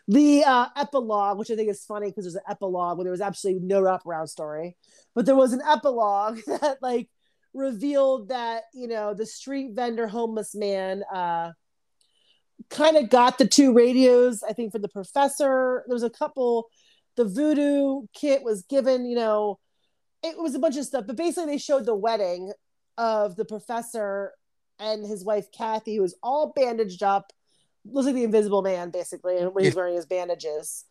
[0.10, 3.22] the uh, epilogue, which I think is funny because there's an epilogue where there was
[3.22, 4.76] absolutely no wraparound story,
[5.14, 7.08] but there was an epilogue that like
[7.54, 11.52] revealed that you know the street vendor homeless man uh,
[12.72, 14.42] kind of got the two radios.
[14.42, 16.70] I think for the professor, there was a couple.
[17.16, 19.60] The voodoo kit was given, you know,
[20.24, 22.52] it was a bunch of stuff, but basically they showed the wedding
[22.98, 24.32] of the professor
[24.80, 27.34] and his wife Kathy, who was all bandaged up,
[27.92, 30.86] looks like the Invisible Man basically, when he's wearing his bandages,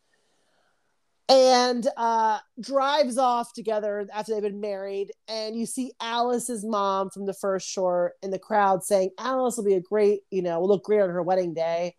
[1.28, 5.10] and uh, drives off together after they've been married.
[5.28, 9.64] And you see Alice's mom from the first short in the crowd saying, "Alice will
[9.64, 11.94] be a great, you know, will look great on her wedding day."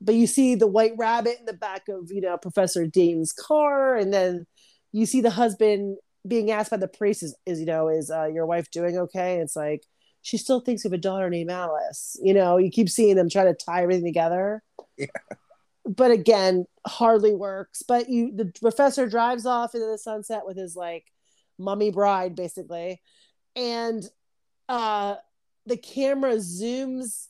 [0.00, 3.96] But you see the white rabbit in the back of you know Professor Dean's car,
[3.96, 4.46] and then
[4.92, 8.26] you see the husband being asked by the priest is, is you know is uh,
[8.26, 9.84] your wife doing okay and it's like
[10.24, 12.18] she still thinks of a daughter named alice.
[12.20, 14.62] You know you keep seeing them try to tie everything together.
[14.96, 15.06] Yeah.
[15.86, 17.82] but again hardly works.
[17.82, 21.04] But you the professor drives off into the sunset with his like
[21.58, 23.02] mummy bride basically.
[23.54, 24.02] And
[24.68, 25.16] uh
[25.66, 27.28] the camera zooms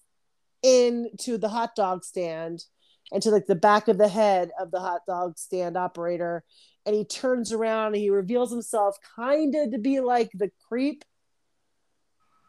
[0.63, 2.65] in to the hot dog stand
[3.13, 6.45] and to like the back of the head of the hot dog stand operator.
[6.87, 11.05] And he turns around and he reveals himself kind of to be like the creep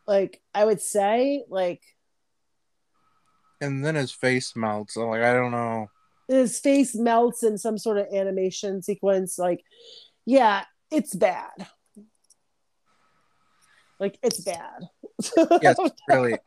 [0.07, 1.81] like i would say like
[3.61, 4.95] And then his face melts.
[4.97, 5.87] I'm like, I don't know.
[6.27, 9.63] his face melts in some sort of animation sequence like
[10.25, 11.67] yeah it's bad
[13.99, 14.89] like it's bad
[15.61, 15.77] Yes,
[16.09, 16.37] really.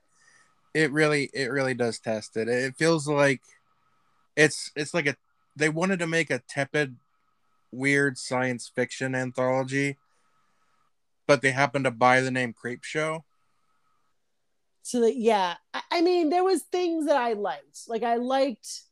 [0.74, 2.46] It really, it really does test it.
[2.48, 3.40] It feels like
[4.36, 5.16] it's, it's like a.
[5.56, 6.96] They wanted to make a tepid,
[7.72, 9.96] weird science fiction anthology,
[11.26, 13.22] but they happened to buy the name Creepshow.
[14.88, 18.82] So that yeah I, I mean there was things that i liked like i liked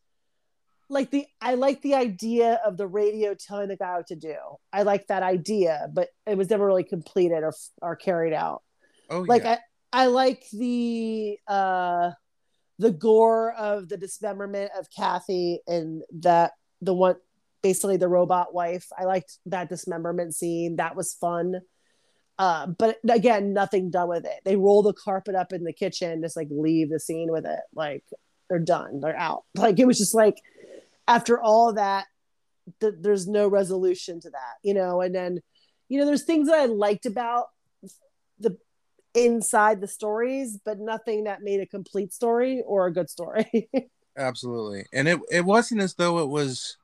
[0.89, 4.37] like the i liked the idea of the radio telling the guy what to do
[4.73, 8.63] i liked that idea but it was never really completed or or carried out
[9.09, 9.59] Oh like yeah,
[9.93, 12.11] I like the uh
[12.79, 17.17] the gore of the dismemberment of Kathy and that the one
[17.63, 18.87] basically the robot wife.
[18.97, 20.77] I liked that dismemberment scene.
[20.77, 21.61] That was fun.
[22.39, 24.41] Uh, but again, nothing done with it.
[24.45, 27.61] They roll the carpet up in the kitchen, just like leave the scene with it.
[27.75, 28.05] Like
[28.49, 29.45] they're done, they're out.
[29.55, 30.37] Like it was just like
[31.09, 32.07] after all that,
[32.81, 35.01] th- there's no resolution to that, you know.
[35.01, 35.41] And then,
[35.89, 37.47] you know, there's things that I liked about
[38.39, 38.59] the
[39.15, 43.71] inside the stories, but nothing that made a complete story or a good story.
[44.19, 44.85] Absolutely.
[44.93, 46.77] And it it wasn't as though it was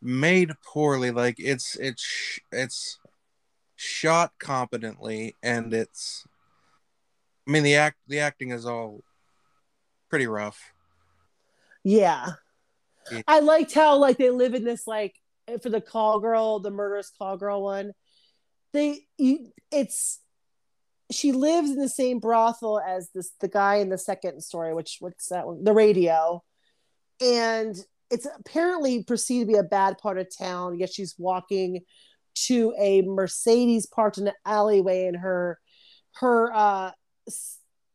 [0.00, 2.98] made poorly like it's it's it's
[3.80, 6.26] shot competently and it's
[7.46, 9.04] I mean the act the acting is all
[10.10, 10.72] pretty rough.
[11.84, 12.32] yeah.
[13.10, 13.22] Yeah.
[13.26, 15.14] I liked how like they live in this like
[15.62, 17.92] for the call girl, the murderous call girl one.
[18.74, 20.18] They you it's
[21.10, 24.96] she lives in the same brothel as this the guy in the second story, which
[24.98, 25.62] what's that one?
[25.62, 26.42] The radio.
[27.20, 27.76] And
[28.10, 31.82] it's apparently perceived to be a bad part of town, yet she's walking
[32.46, 35.58] to a Mercedes parked in an alleyway and her
[36.20, 36.90] her uh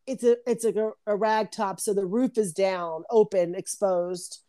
[0.06, 4.40] it's a it's a, a rag top, so the roof is down, open, exposed.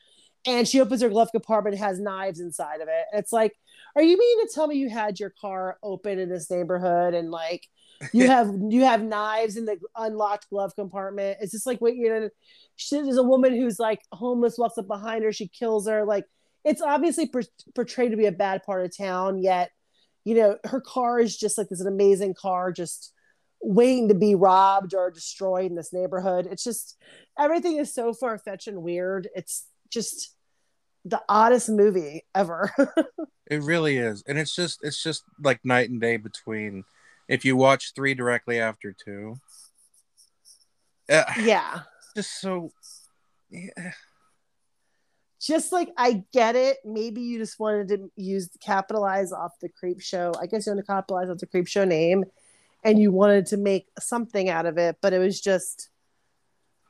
[0.46, 3.04] And she opens her glove compartment, has knives inside of it.
[3.14, 3.54] It's like,
[3.96, 7.30] are you meaning to tell me you had your car open in this neighborhood and
[7.30, 7.66] like
[8.12, 11.38] you have you have knives in the unlocked glove compartment?
[11.40, 12.28] It's just like what you know.
[12.76, 16.04] She, there's a woman who's like homeless, walks up behind her, she kills her.
[16.04, 16.24] Like
[16.64, 17.42] it's obviously per-
[17.74, 19.70] portrayed to be a bad part of town, yet
[20.24, 23.12] you know her car is just like this an amazing car, just
[23.62, 26.46] waiting to be robbed or destroyed in this neighborhood.
[26.50, 26.96] It's just
[27.38, 29.28] everything is so far fetched and weird.
[29.34, 30.34] It's just
[31.04, 32.70] the oddest movie ever.
[33.46, 34.22] It really is.
[34.26, 36.84] And it's just it's just like night and day between
[37.28, 39.36] if you watch 3 directly after 2.
[41.10, 41.80] Uh, yeah.
[42.16, 42.70] just so
[43.50, 43.92] yeah.
[45.44, 46.78] Just like I get it.
[46.84, 50.34] Maybe you just wanted to use capitalize off the Creepshow.
[50.40, 52.24] I guess you want to capitalize off the Creepshow name
[52.82, 55.90] and you wanted to make something out of it, but it was just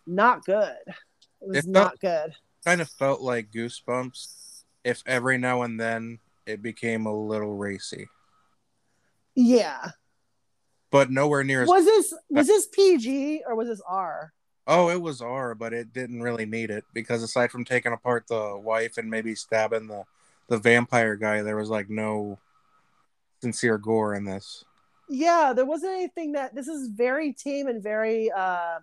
[0.07, 0.77] not good.
[0.87, 2.35] It was It felt- not good.
[2.65, 8.09] kind of felt like Goosebumps if every now and then it became a little racy.
[9.35, 9.91] Yeah.
[10.91, 14.33] But nowhere near as Was this was this PG or was this R?
[14.67, 18.27] Oh, it was R, but it didn't really need it because aside from taking apart
[18.29, 20.05] the wife and maybe stabbing the
[20.49, 22.39] the vampire guy, there was like no
[23.43, 24.65] sincere gore in this.
[25.09, 28.79] Yeah, there wasn't anything that this is very tame and very uh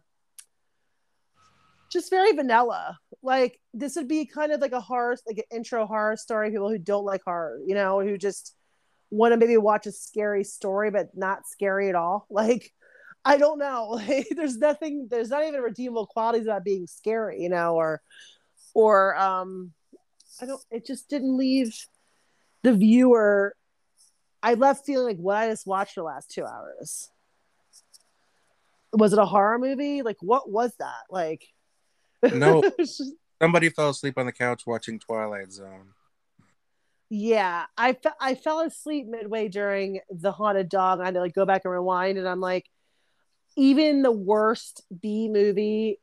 [1.91, 2.99] just very vanilla.
[3.23, 6.69] Like this would be kind of like a horror like an intro horror story, people
[6.69, 8.55] who don't like horror, you know, who just
[9.09, 12.27] want to maybe watch a scary story but not scary at all.
[12.31, 12.71] Like
[13.23, 14.01] I don't know.
[14.35, 18.01] There's nothing there's not even redeemable qualities about being scary, you know, or
[18.73, 19.73] or um
[20.41, 21.75] I don't it just didn't leave
[22.63, 23.55] the viewer
[24.43, 27.11] I left feeling like what I just watched the last two hours.
[28.93, 30.01] Was it a horror movie?
[30.01, 31.03] Like what was that?
[31.09, 31.43] Like
[32.23, 32.63] No.
[32.79, 33.03] Just-
[33.41, 35.93] Somebody fell asleep on the couch watching Twilight Zone.
[37.09, 40.99] yeah, I fe- I fell asleep midway during the haunted dog.
[41.01, 42.67] I had to like go back and rewind, and I'm like,
[43.57, 45.99] even the worst B movie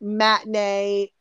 [0.00, 1.12] matinee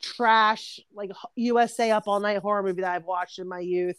[0.00, 3.98] trash like USA Up All Night horror movie that I've watched in my youth,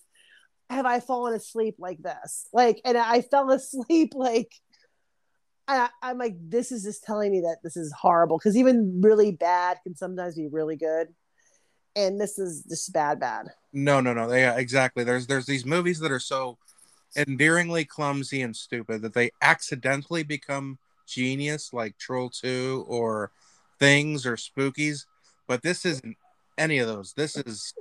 [0.69, 2.47] have I fallen asleep like this?
[2.53, 4.51] Like, and I fell asleep like.
[5.69, 9.33] I, I'm like, this is just telling me that this is horrible because even really
[9.33, 11.09] bad can sometimes be really good,
[11.93, 13.47] and this is just bad, bad.
[13.73, 14.31] No, no, no.
[14.31, 15.03] Yeah, exactly.
[15.03, 16.57] There's there's these movies that are so
[17.15, 23.31] endearingly clumsy and stupid that they accidentally become genius, like Troll Two or
[23.79, 25.05] Things or Spookies.
[25.47, 26.17] But this isn't
[26.57, 27.13] any of those.
[27.13, 27.73] This is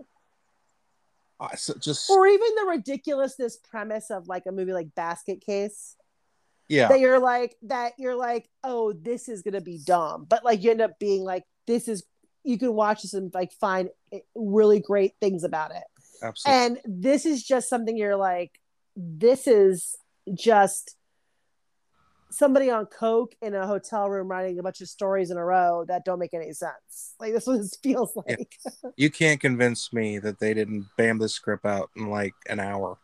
[1.39, 5.97] uh, so just or even the ridiculousness premise of like a movie like Basket Case
[6.69, 6.89] yeah.
[6.89, 10.71] that you're like that you're like oh this is gonna be dumb but like you
[10.71, 12.05] end up being like this is
[12.43, 13.91] you can watch this and like find
[14.35, 15.85] really great things about it
[16.23, 16.67] Absolutely.
[16.67, 18.59] and this is just something you're like
[18.97, 19.95] this is
[20.35, 20.97] just
[22.31, 25.85] somebody on coke in a hotel room writing a bunch of stories in a row
[25.87, 28.37] that don't make any sense like this what this feels Yeah.
[28.39, 28.59] like
[28.97, 32.99] you can't convince me that they didn't bam this script out in like an hour.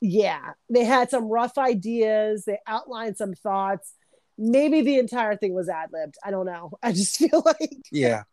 [0.00, 2.44] yeah, they had some rough ideas.
[2.44, 3.94] They outlined some thoughts.
[4.36, 6.16] Maybe the entire thing was ad libbed.
[6.22, 6.72] I don't know.
[6.82, 8.24] I just feel like Yeah.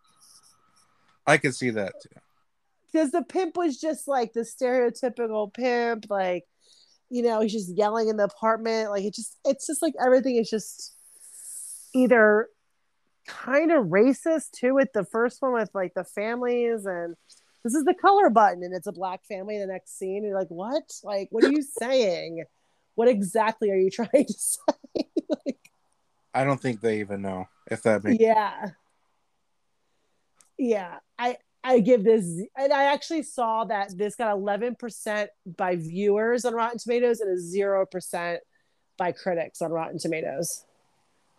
[1.26, 2.20] I could see that too.
[2.92, 6.44] because the pimp was just like the stereotypical pimp, like
[7.14, 8.90] you know, he's just yelling in the apartment.
[8.90, 10.96] Like it just, it's just like everything is just
[11.94, 12.48] either
[13.28, 17.16] kind of racist too with the first one with like the families and
[17.64, 20.24] this is the color button and it's a black family in the next scene.
[20.24, 20.92] You're like, what?
[21.04, 22.46] Like, what are you saying?
[22.96, 25.06] What exactly are you trying to say?
[25.46, 25.70] like,
[26.34, 28.20] I don't think they even know if that makes.
[28.20, 28.70] yeah.
[30.58, 30.98] Yeah.
[31.20, 32.26] I I give this
[32.58, 37.42] and I actually saw that this got 11% by viewers on Rotten Tomatoes and a
[37.42, 38.38] 0%
[38.98, 40.66] by critics on Rotten Tomatoes.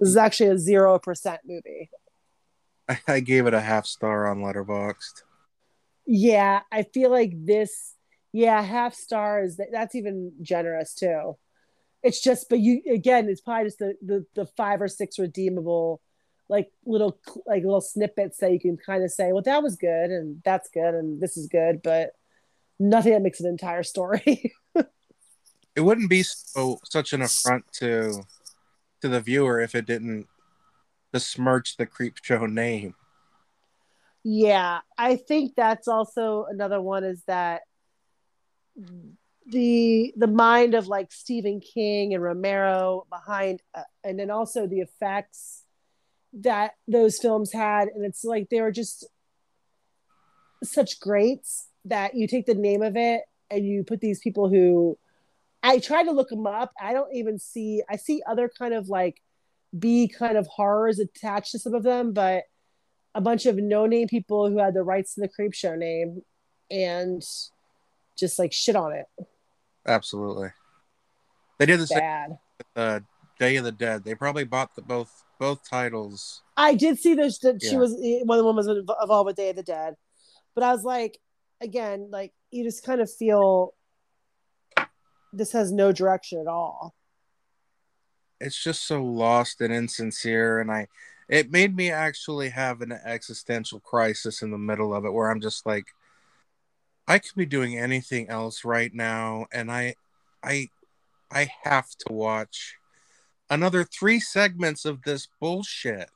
[0.01, 1.91] This is actually a 0% movie.
[2.89, 5.23] I, I gave it a half star on Letterboxd.
[6.07, 7.95] Yeah, I feel like this.
[8.33, 9.57] Yeah, half stars.
[9.57, 11.37] That, that's even generous too.
[12.03, 16.03] It's just, but you again, it's probably just the the, the five or six redeemable,
[16.49, 20.11] like little like little snippets that you can kind of say, well, that was good,
[20.11, 22.11] and that's good, and this is good, but
[22.79, 24.53] nothing that makes an entire story.
[25.77, 28.23] It wouldn't be so such an affront to
[29.01, 30.29] to the viewer if it didn't
[31.11, 32.95] besmirch the Creepshow name.
[34.23, 37.63] yeah, I think that's also another one is that
[39.47, 44.81] the the mind of like Stephen King and Romero behind, uh, and then also the
[44.81, 45.64] effects
[46.41, 49.07] that those films had, and it's like they were just
[50.63, 54.99] such greats that you take the name of it and you put these people who
[55.63, 56.73] I try to look them up.
[56.81, 57.83] I don't even see.
[57.89, 59.21] I see other kind of like
[59.79, 62.45] B kind of horrors attached to some of them, but
[63.15, 66.23] a bunch of no name people who had the rights to the Creepshow name
[66.71, 67.23] and
[68.17, 69.07] just like shit on it.
[69.87, 70.51] Absolutely.
[71.59, 72.39] They did the same Bad.
[72.59, 73.01] with uh,
[73.39, 74.05] Day of the Dead.
[74.05, 76.43] They probably bought the both both titles.
[76.57, 79.37] I did see those that she was eh, one of the women was involved with
[79.37, 79.95] Day of the Dead,
[80.55, 81.19] but I was like,
[81.61, 83.75] again, like you just kind of feel
[85.33, 86.95] this has no direction at all.
[88.41, 90.89] It's just so lost and insincere, and I.
[91.27, 95.41] It made me actually have an existential crisis in the middle of it, where I'm
[95.41, 95.87] just like,
[97.09, 99.95] I could be doing anything else right now, and I,
[100.43, 100.69] I,
[101.33, 102.77] I have to watch
[103.55, 106.11] another three segments of this bullshit.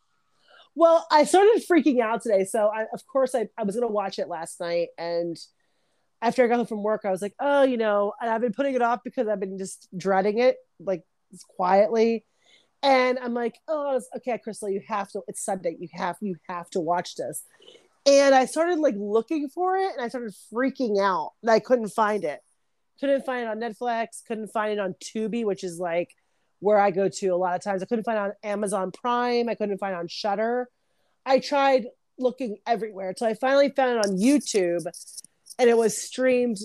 [0.74, 4.18] Well, I started freaking out today, so I, of course I, I was gonna watch
[4.18, 5.36] it last night, and
[6.20, 8.52] after I got home from work, I was like, oh, you know, and I've been
[8.52, 11.04] putting it off because I've been just dreading it, like
[11.56, 12.24] quietly,
[12.82, 15.22] and I'm like, oh, okay, Crystal, you have to.
[15.28, 17.44] It's Sunday, you have you have to watch this,
[18.04, 22.24] and I started like looking for it, and I started freaking out, I couldn't find
[22.24, 22.40] it,
[23.00, 26.14] couldn't find it on Netflix, couldn't find it on Tubi, which is like
[26.60, 27.82] where I go to a lot of times.
[27.82, 29.48] I couldn't find on Amazon Prime.
[29.48, 30.68] I couldn't find on Shudder.
[31.24, 31.86] I tried
[32.18, 34.86] looking everywhere until I finally found it on YouTube,
[35.58, 36.58] and it was streamed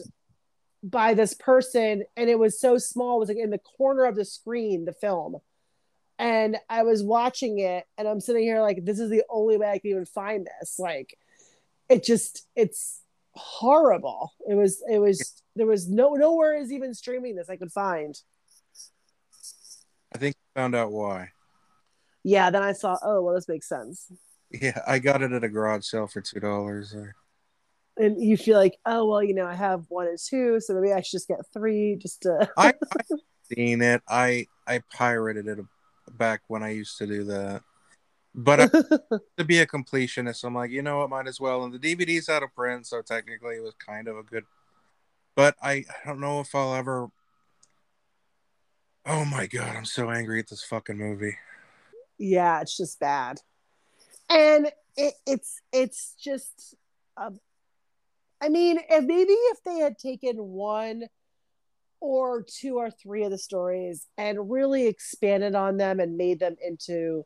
[0.83, 3.17] by this person, and it was so small.
[3.17, 5.37] It was like in the corner of the screen, the film.
[6.19, 9.69] And I was watching it, and I'm sitting here like, this is the only way
[9.69, 10.77] I can even find this.
[10.79, 11.17] Like,
[11.89, 13.01] it just, it's
[13.33, 14.33] horrible.
[14.47, 18.19] It was, it was, there was no, nowhere is even streaming this I could find.
[20.55, 21.29] I think I found out why.
[22.23, 24.11] yeah then i saw oh well this makes sense
[24.51, 26.95] Yeah, I got it at a garage sale for two dollars.
[27.97, 30.93] and you feel like oh well you know i have one and two so maybe
[30.93, 33.19] i should just get three just to I I've
[33.55, 34.01] seen it.
[34.07, 35.59] I I pirated it
[36.17, 37.61] back when I used to do that.
[38.35, 38.67] But I,
[39.37, 41.63] to be a completionist, I'm like, you know what, might as well.
[41.65, 44.45] And the DVD's out of print, so technically it was kind of a good.
[45.35, 47.09] But I, I don't know if I'll ever.
[49.05, 51.35] Oh my god, I'm so angry at this fucking movie.
[52.17, 53.39] yeah it's just bad
[54.29, 56.75] and it, it's it's just
[57.17, 57.39] um,
[58.39, 61.03] i mean if maybe if they had taken one
[61.99, 66.55] or two or three of the stories and really expanded on them and made them
[66.65, 67.25] into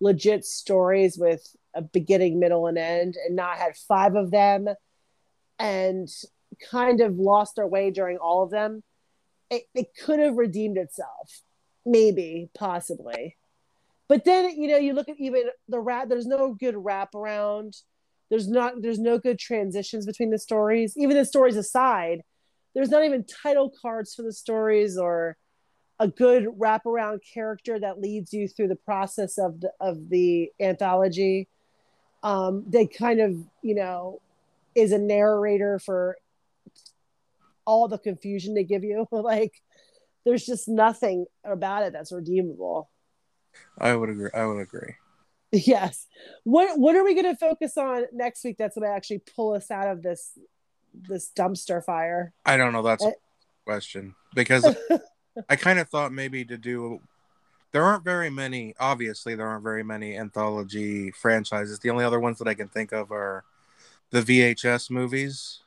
[0.00, 1.42] legit stories with
[1.74, 4.66] a beginning middle and end and not had five of them
[5.58, 6.08] and
[6.70, 8.82] kind of lost their way during all of them
[9.50, 11.42] it, it could have redeemed itself
[11.86, 13.36] maybe possibly.
[14.08, 17.80] But then you know you look at even the rat there's no good wraparound.
[18.28, 20.94] There's not there's no good transitions between the stories.
[20.96, 22.22] Even the stories aside
[22.74, 25.38] there's not even title cards for the stories or
[25.98, 31.48] a good wraparound character that leads you through the process of the of the anthology.
[32.22, 34.20] Um they kind of you know
[34.74, 36.18] is a narrator for
[37.66, 39.52] all the confusion they give you like
[40.24, 42.90] there's just nothing about it that's redeemable
[43.78, 44.30] I would agree.
[44.34, 44.94] I would agree.
[45.52, 46.06] Yes.
[46.44, 49.54] What what are we going to focus on next week that's going to actually pull
[49.54, 50.36] us out of this
[51.08, 52.34] this dumpster fire?
[52.44, 52.82] I don't know.
[52.82, 53.12] That's a Uh,
[53.64, 54.66] question because
[55.48, 57.00] I kind of thought maybe to do
[57.72, 58.74] There aren't very many.
[58.80, 61.78] Obviously, there aren't very many anthology franchises.
[61.78, 63.44] The only other ones that I can think of are
[64.10, 65.60] the VHS movies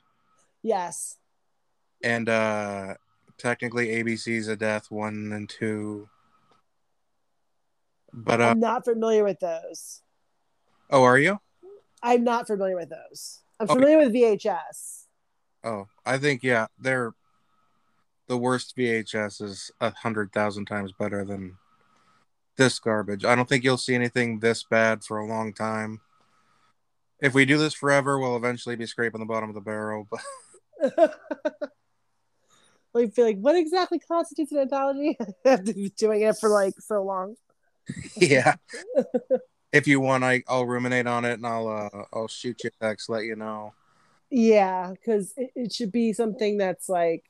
[0.62, 1.19] Yes.
[2.04, 2.94] And uh
[3.38, 6.10] technically ABC's of Death one and two.
[8.14, 10.02] But uh, I'm not familiar with those.
[10.90, 11.40] oh, are you?
[12.02, 13.40] I'm not familiar with those.
[13.60, 13.74] I'm Okay.
[13.80, 15.04] familiar with VHS.
[15.64, 17.14] Oh, I think yeah, they're
[18.28, 21.58] the worst VHS is a hundred thousand times better than
[22.58, 23.26] this garbage.
[23.26, 26.02] I don't think you'll see anything this bad for a long time.
[27.22, 30.08] If we do this forever, we'll eventually be scraping the bottom of the barrel.
[30.10, 30.22] But
[33.00, 35.18] I feel like what exactly constitutes an anthology?
[35.46, 37.36] After doing it for like so long.
[38.16, 38.56] yeah,
[39.74, 42.84] if you want, I I'll ruminate on it and I'll uh I'll shoot you a
[42.86, 43.74] text, let you know.
[44.30, 47.24] Yeah, because it, it should be something that's like,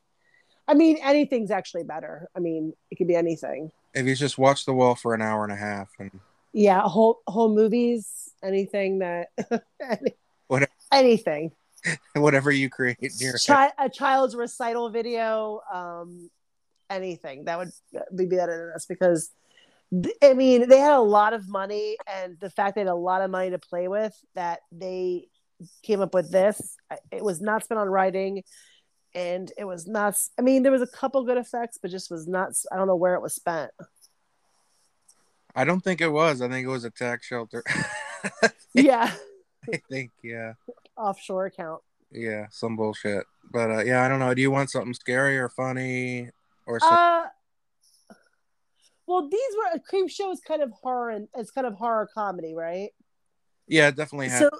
[0.68, 2.28] I mean, anything's actually better.
[2.36, 3.72] I mean, it could be anything.
[3.94, 6.10] If you just watch the wall for an hour and a half and
[6.52, 9.28] Yeah, whole whole movies, anything that,
[9.80, 10.14] any-
[10.48, 10.70] Whatever.
[10.92, 11.52] anything.
[12.14, 12.98] whatever you create.
[13.46, 16.30] Chi- a child's recital video, um,
[16.88, 17.70] anything that would
[18.14, 19.30] be better than this because.
[20.22, 23.22] I mean, they had a lot of money, and the fact they had a lot
[23.22, 25.26] of money to play with, that they
[25.82, 26.76] came up with this.
[27.10, 28.44] It was not spent on writing,
[29.16, 30.14] and it was not.
[30.38, 32.52] I mean, there was a couple good effects, but just was not.
[32.70, 33.72] I don't know where it was spent.
[35.56, 36.40] I don't think it was.
[36.40, 37.64] I think it was a tax shelter.
[38.74, 39.12] Yeah,
[39.72, 40.52] I think yeah.
[41.00, 41.82] Offshore account.
[42.12, 43.24] Yeah, some bullshit.
[43.52, 44.34] But uh, yeah, I don't know.
[44.34, 46.30] Do you want something scary or funny
[46.66, 46.98] or something?
[46.98, 47.26] Uh,
[49.06, 52.54] well, these were a Creepshow is kind of horror and it's kind of horror comedy,
[52.54, 52.90] right?
[53.70, 54.40] yeah, it definitely have.
[54.40, 54.50] So,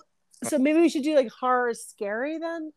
[0.49, 2.73] so maybe we should do like horror scary then.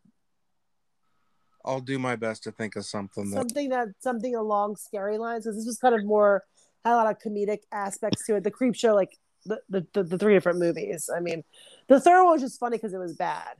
[1.64, 3.38] I'll do my best to think of something that.
[3.38, 6.44] something that something along scary lines because this was kind of more
[6.84, 8.44] had a lot of comedic aspects to it.
[8.44, 11.10] The Creepshow, like the the, the, three different movies.
[11.16, 11.44] I mean,
[11.88, 13.56] the third one was just funny because it was bad,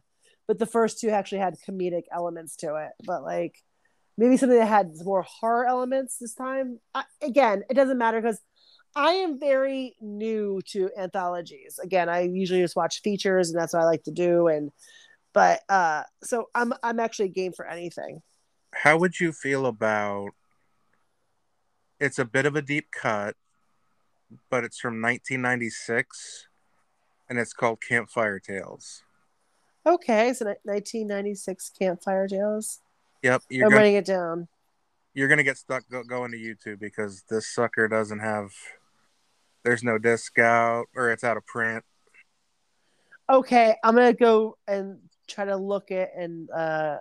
[0.48, 2.92] but the first two actually had comedic elements to it.
[3.06, 3.56] But like
[4.18, 6.80] maybe something that had more horror elements this time.
[6.94, 8.40] I, again, it doesn't matter because.
[8.96, 11.80] I am very new to anthologies.
[11.82, 14.70] Again, I usually just watch features and that's what I like to do and
[15.34, 18.22] but uh so I'm I'm actually game for anything.
[18.74, 20.30] How would you feel about?
[22.00, 23.36] It's a bit of a deep cut,
[24.50, 26.48] but it's from 1996,
[27.30, 29.04] and it's called Campfire Tales.
[29.86, 32.80] Okay, so 1996 Campfire Tales.
[33.22, 34.48] Yep, you're I'm gonna writing it down.
[35.14, 38.52] you're gonna get stuck go, going to YouTube because this sucker doesn't have.
[39.64, 41.84] There's no disc out, or it's out of print.
[43.30, 46.98] Okay, I'm gonna go and try to look it and uh,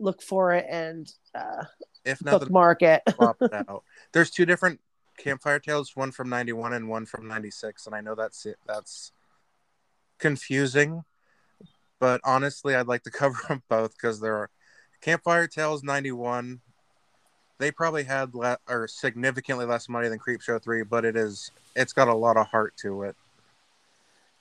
[0.00, 1.64] look for it and uh,
[2.04, 3.02] If not, the bookmark it.
[3.06, 3.14] it
[3.68, 3.84] out.
[4.12, 4.80] There's two different
[5.18, 8.58] campfire tales, one from 91 and one from 96, and I know that's it.
[8.66, 9.12] That's
[10.18, 11.04] confusing,
[12.00, 14.50] but honestly, I'd like to cover them both because there are
[15.00, 16.60] campfire tales 91.
[17.58, 21.92] They probably had le- or significantly less money than Creepshow 3, but it is it's
[21.92, 23.16] got a lot of heart to it.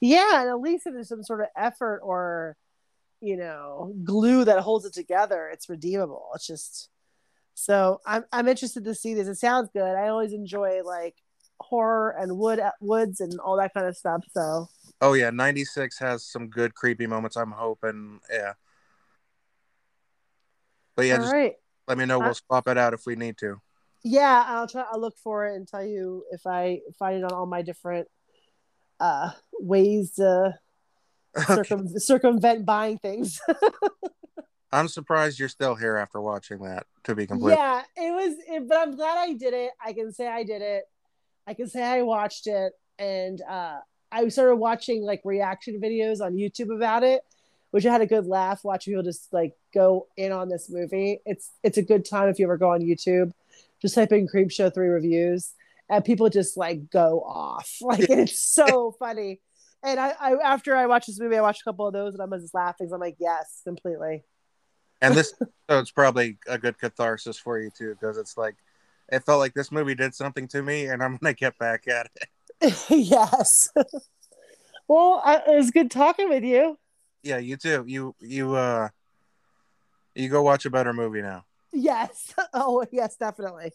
[0.02, 2.58] yeah, and at least if there's some sort of effort or
[3.22, 6.30] you know glue that holds it together, it's redeemable.
[6.36, 6.90] It's just
[7.54, 9.28] so I'm I'm interested to see this.
[9.28, 9.96] It sounds good.
[9.96, 11.16] I always enjoy like
[11.60, 14.24] horror and wood woods and all that kind of stuff.
[14.34, 14.68] So
[15.02, 17.36] Oh yeah, 96 has some good creepy moments.
[17.36, 18.54] I'm hoping, yeah.
[20.96, 21.54] But yeah, all just right.
[21.88, 22.20] let me know.
[22.20, 23.60] We'll swap it out if we need to.
[24.06, 27.32] yeah i'll try i'll look for it and tell you if i find it on
[27.32, 28.06] all my different
[29.00, 29.32] uh
[29.62, 30.54] ways to
[31.48, 33.40] circum- circumvent buying things
[34.74, 36.88] I'm surprised you're still here after watching that.
[37.06, 39.72] To be completely yeah it was it, but i'm glad i did it.
[39.84, 40.86] I can say i did it.
[41.46, 43.80] I can say i watched it and uh
[44.12, 47.22] i started watching like reaction videos on youtube about it
[47.72, 51.20] which i had a good laugh watching people just like go in on this movie.
[51.26, 53.32] It's it's a good time if you ever go on youtube
[53.82, 55.54] just type in Creepshow 3 reviews
[55.90, 57.70] and people just like go off.
[57.82, 59.42] Like it's so funny.
[59.84, 62.22] And I, I after i watched this movie i watched a couple of those and
[62.22, 62.88] i was just laughing.
[62.88, 64.24] So i'm like yes completely
[65.04, 65.34] and this
[65.70, 68.56] so it's probably a good catharsis for you too because it's like
[69.10, 72.10] it felt like this movie did something to me and i'm gonna get back at
[72.16, 72.30] it.
[72.90, 73.70] Yes.
[74.88, 76.78] Well I, it was good talking with you.
[77.22, 77.84] Yeah you too.
[77.88, 78.90] You you uh
[80.16, 81.46] you go watch a better movie now.
[81.72, 82.34] Yes.
[82.54, 83.74] Oh yes definitely.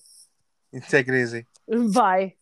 [0.89, 1.47] Take it easy.
[1.69, 2.35] Bye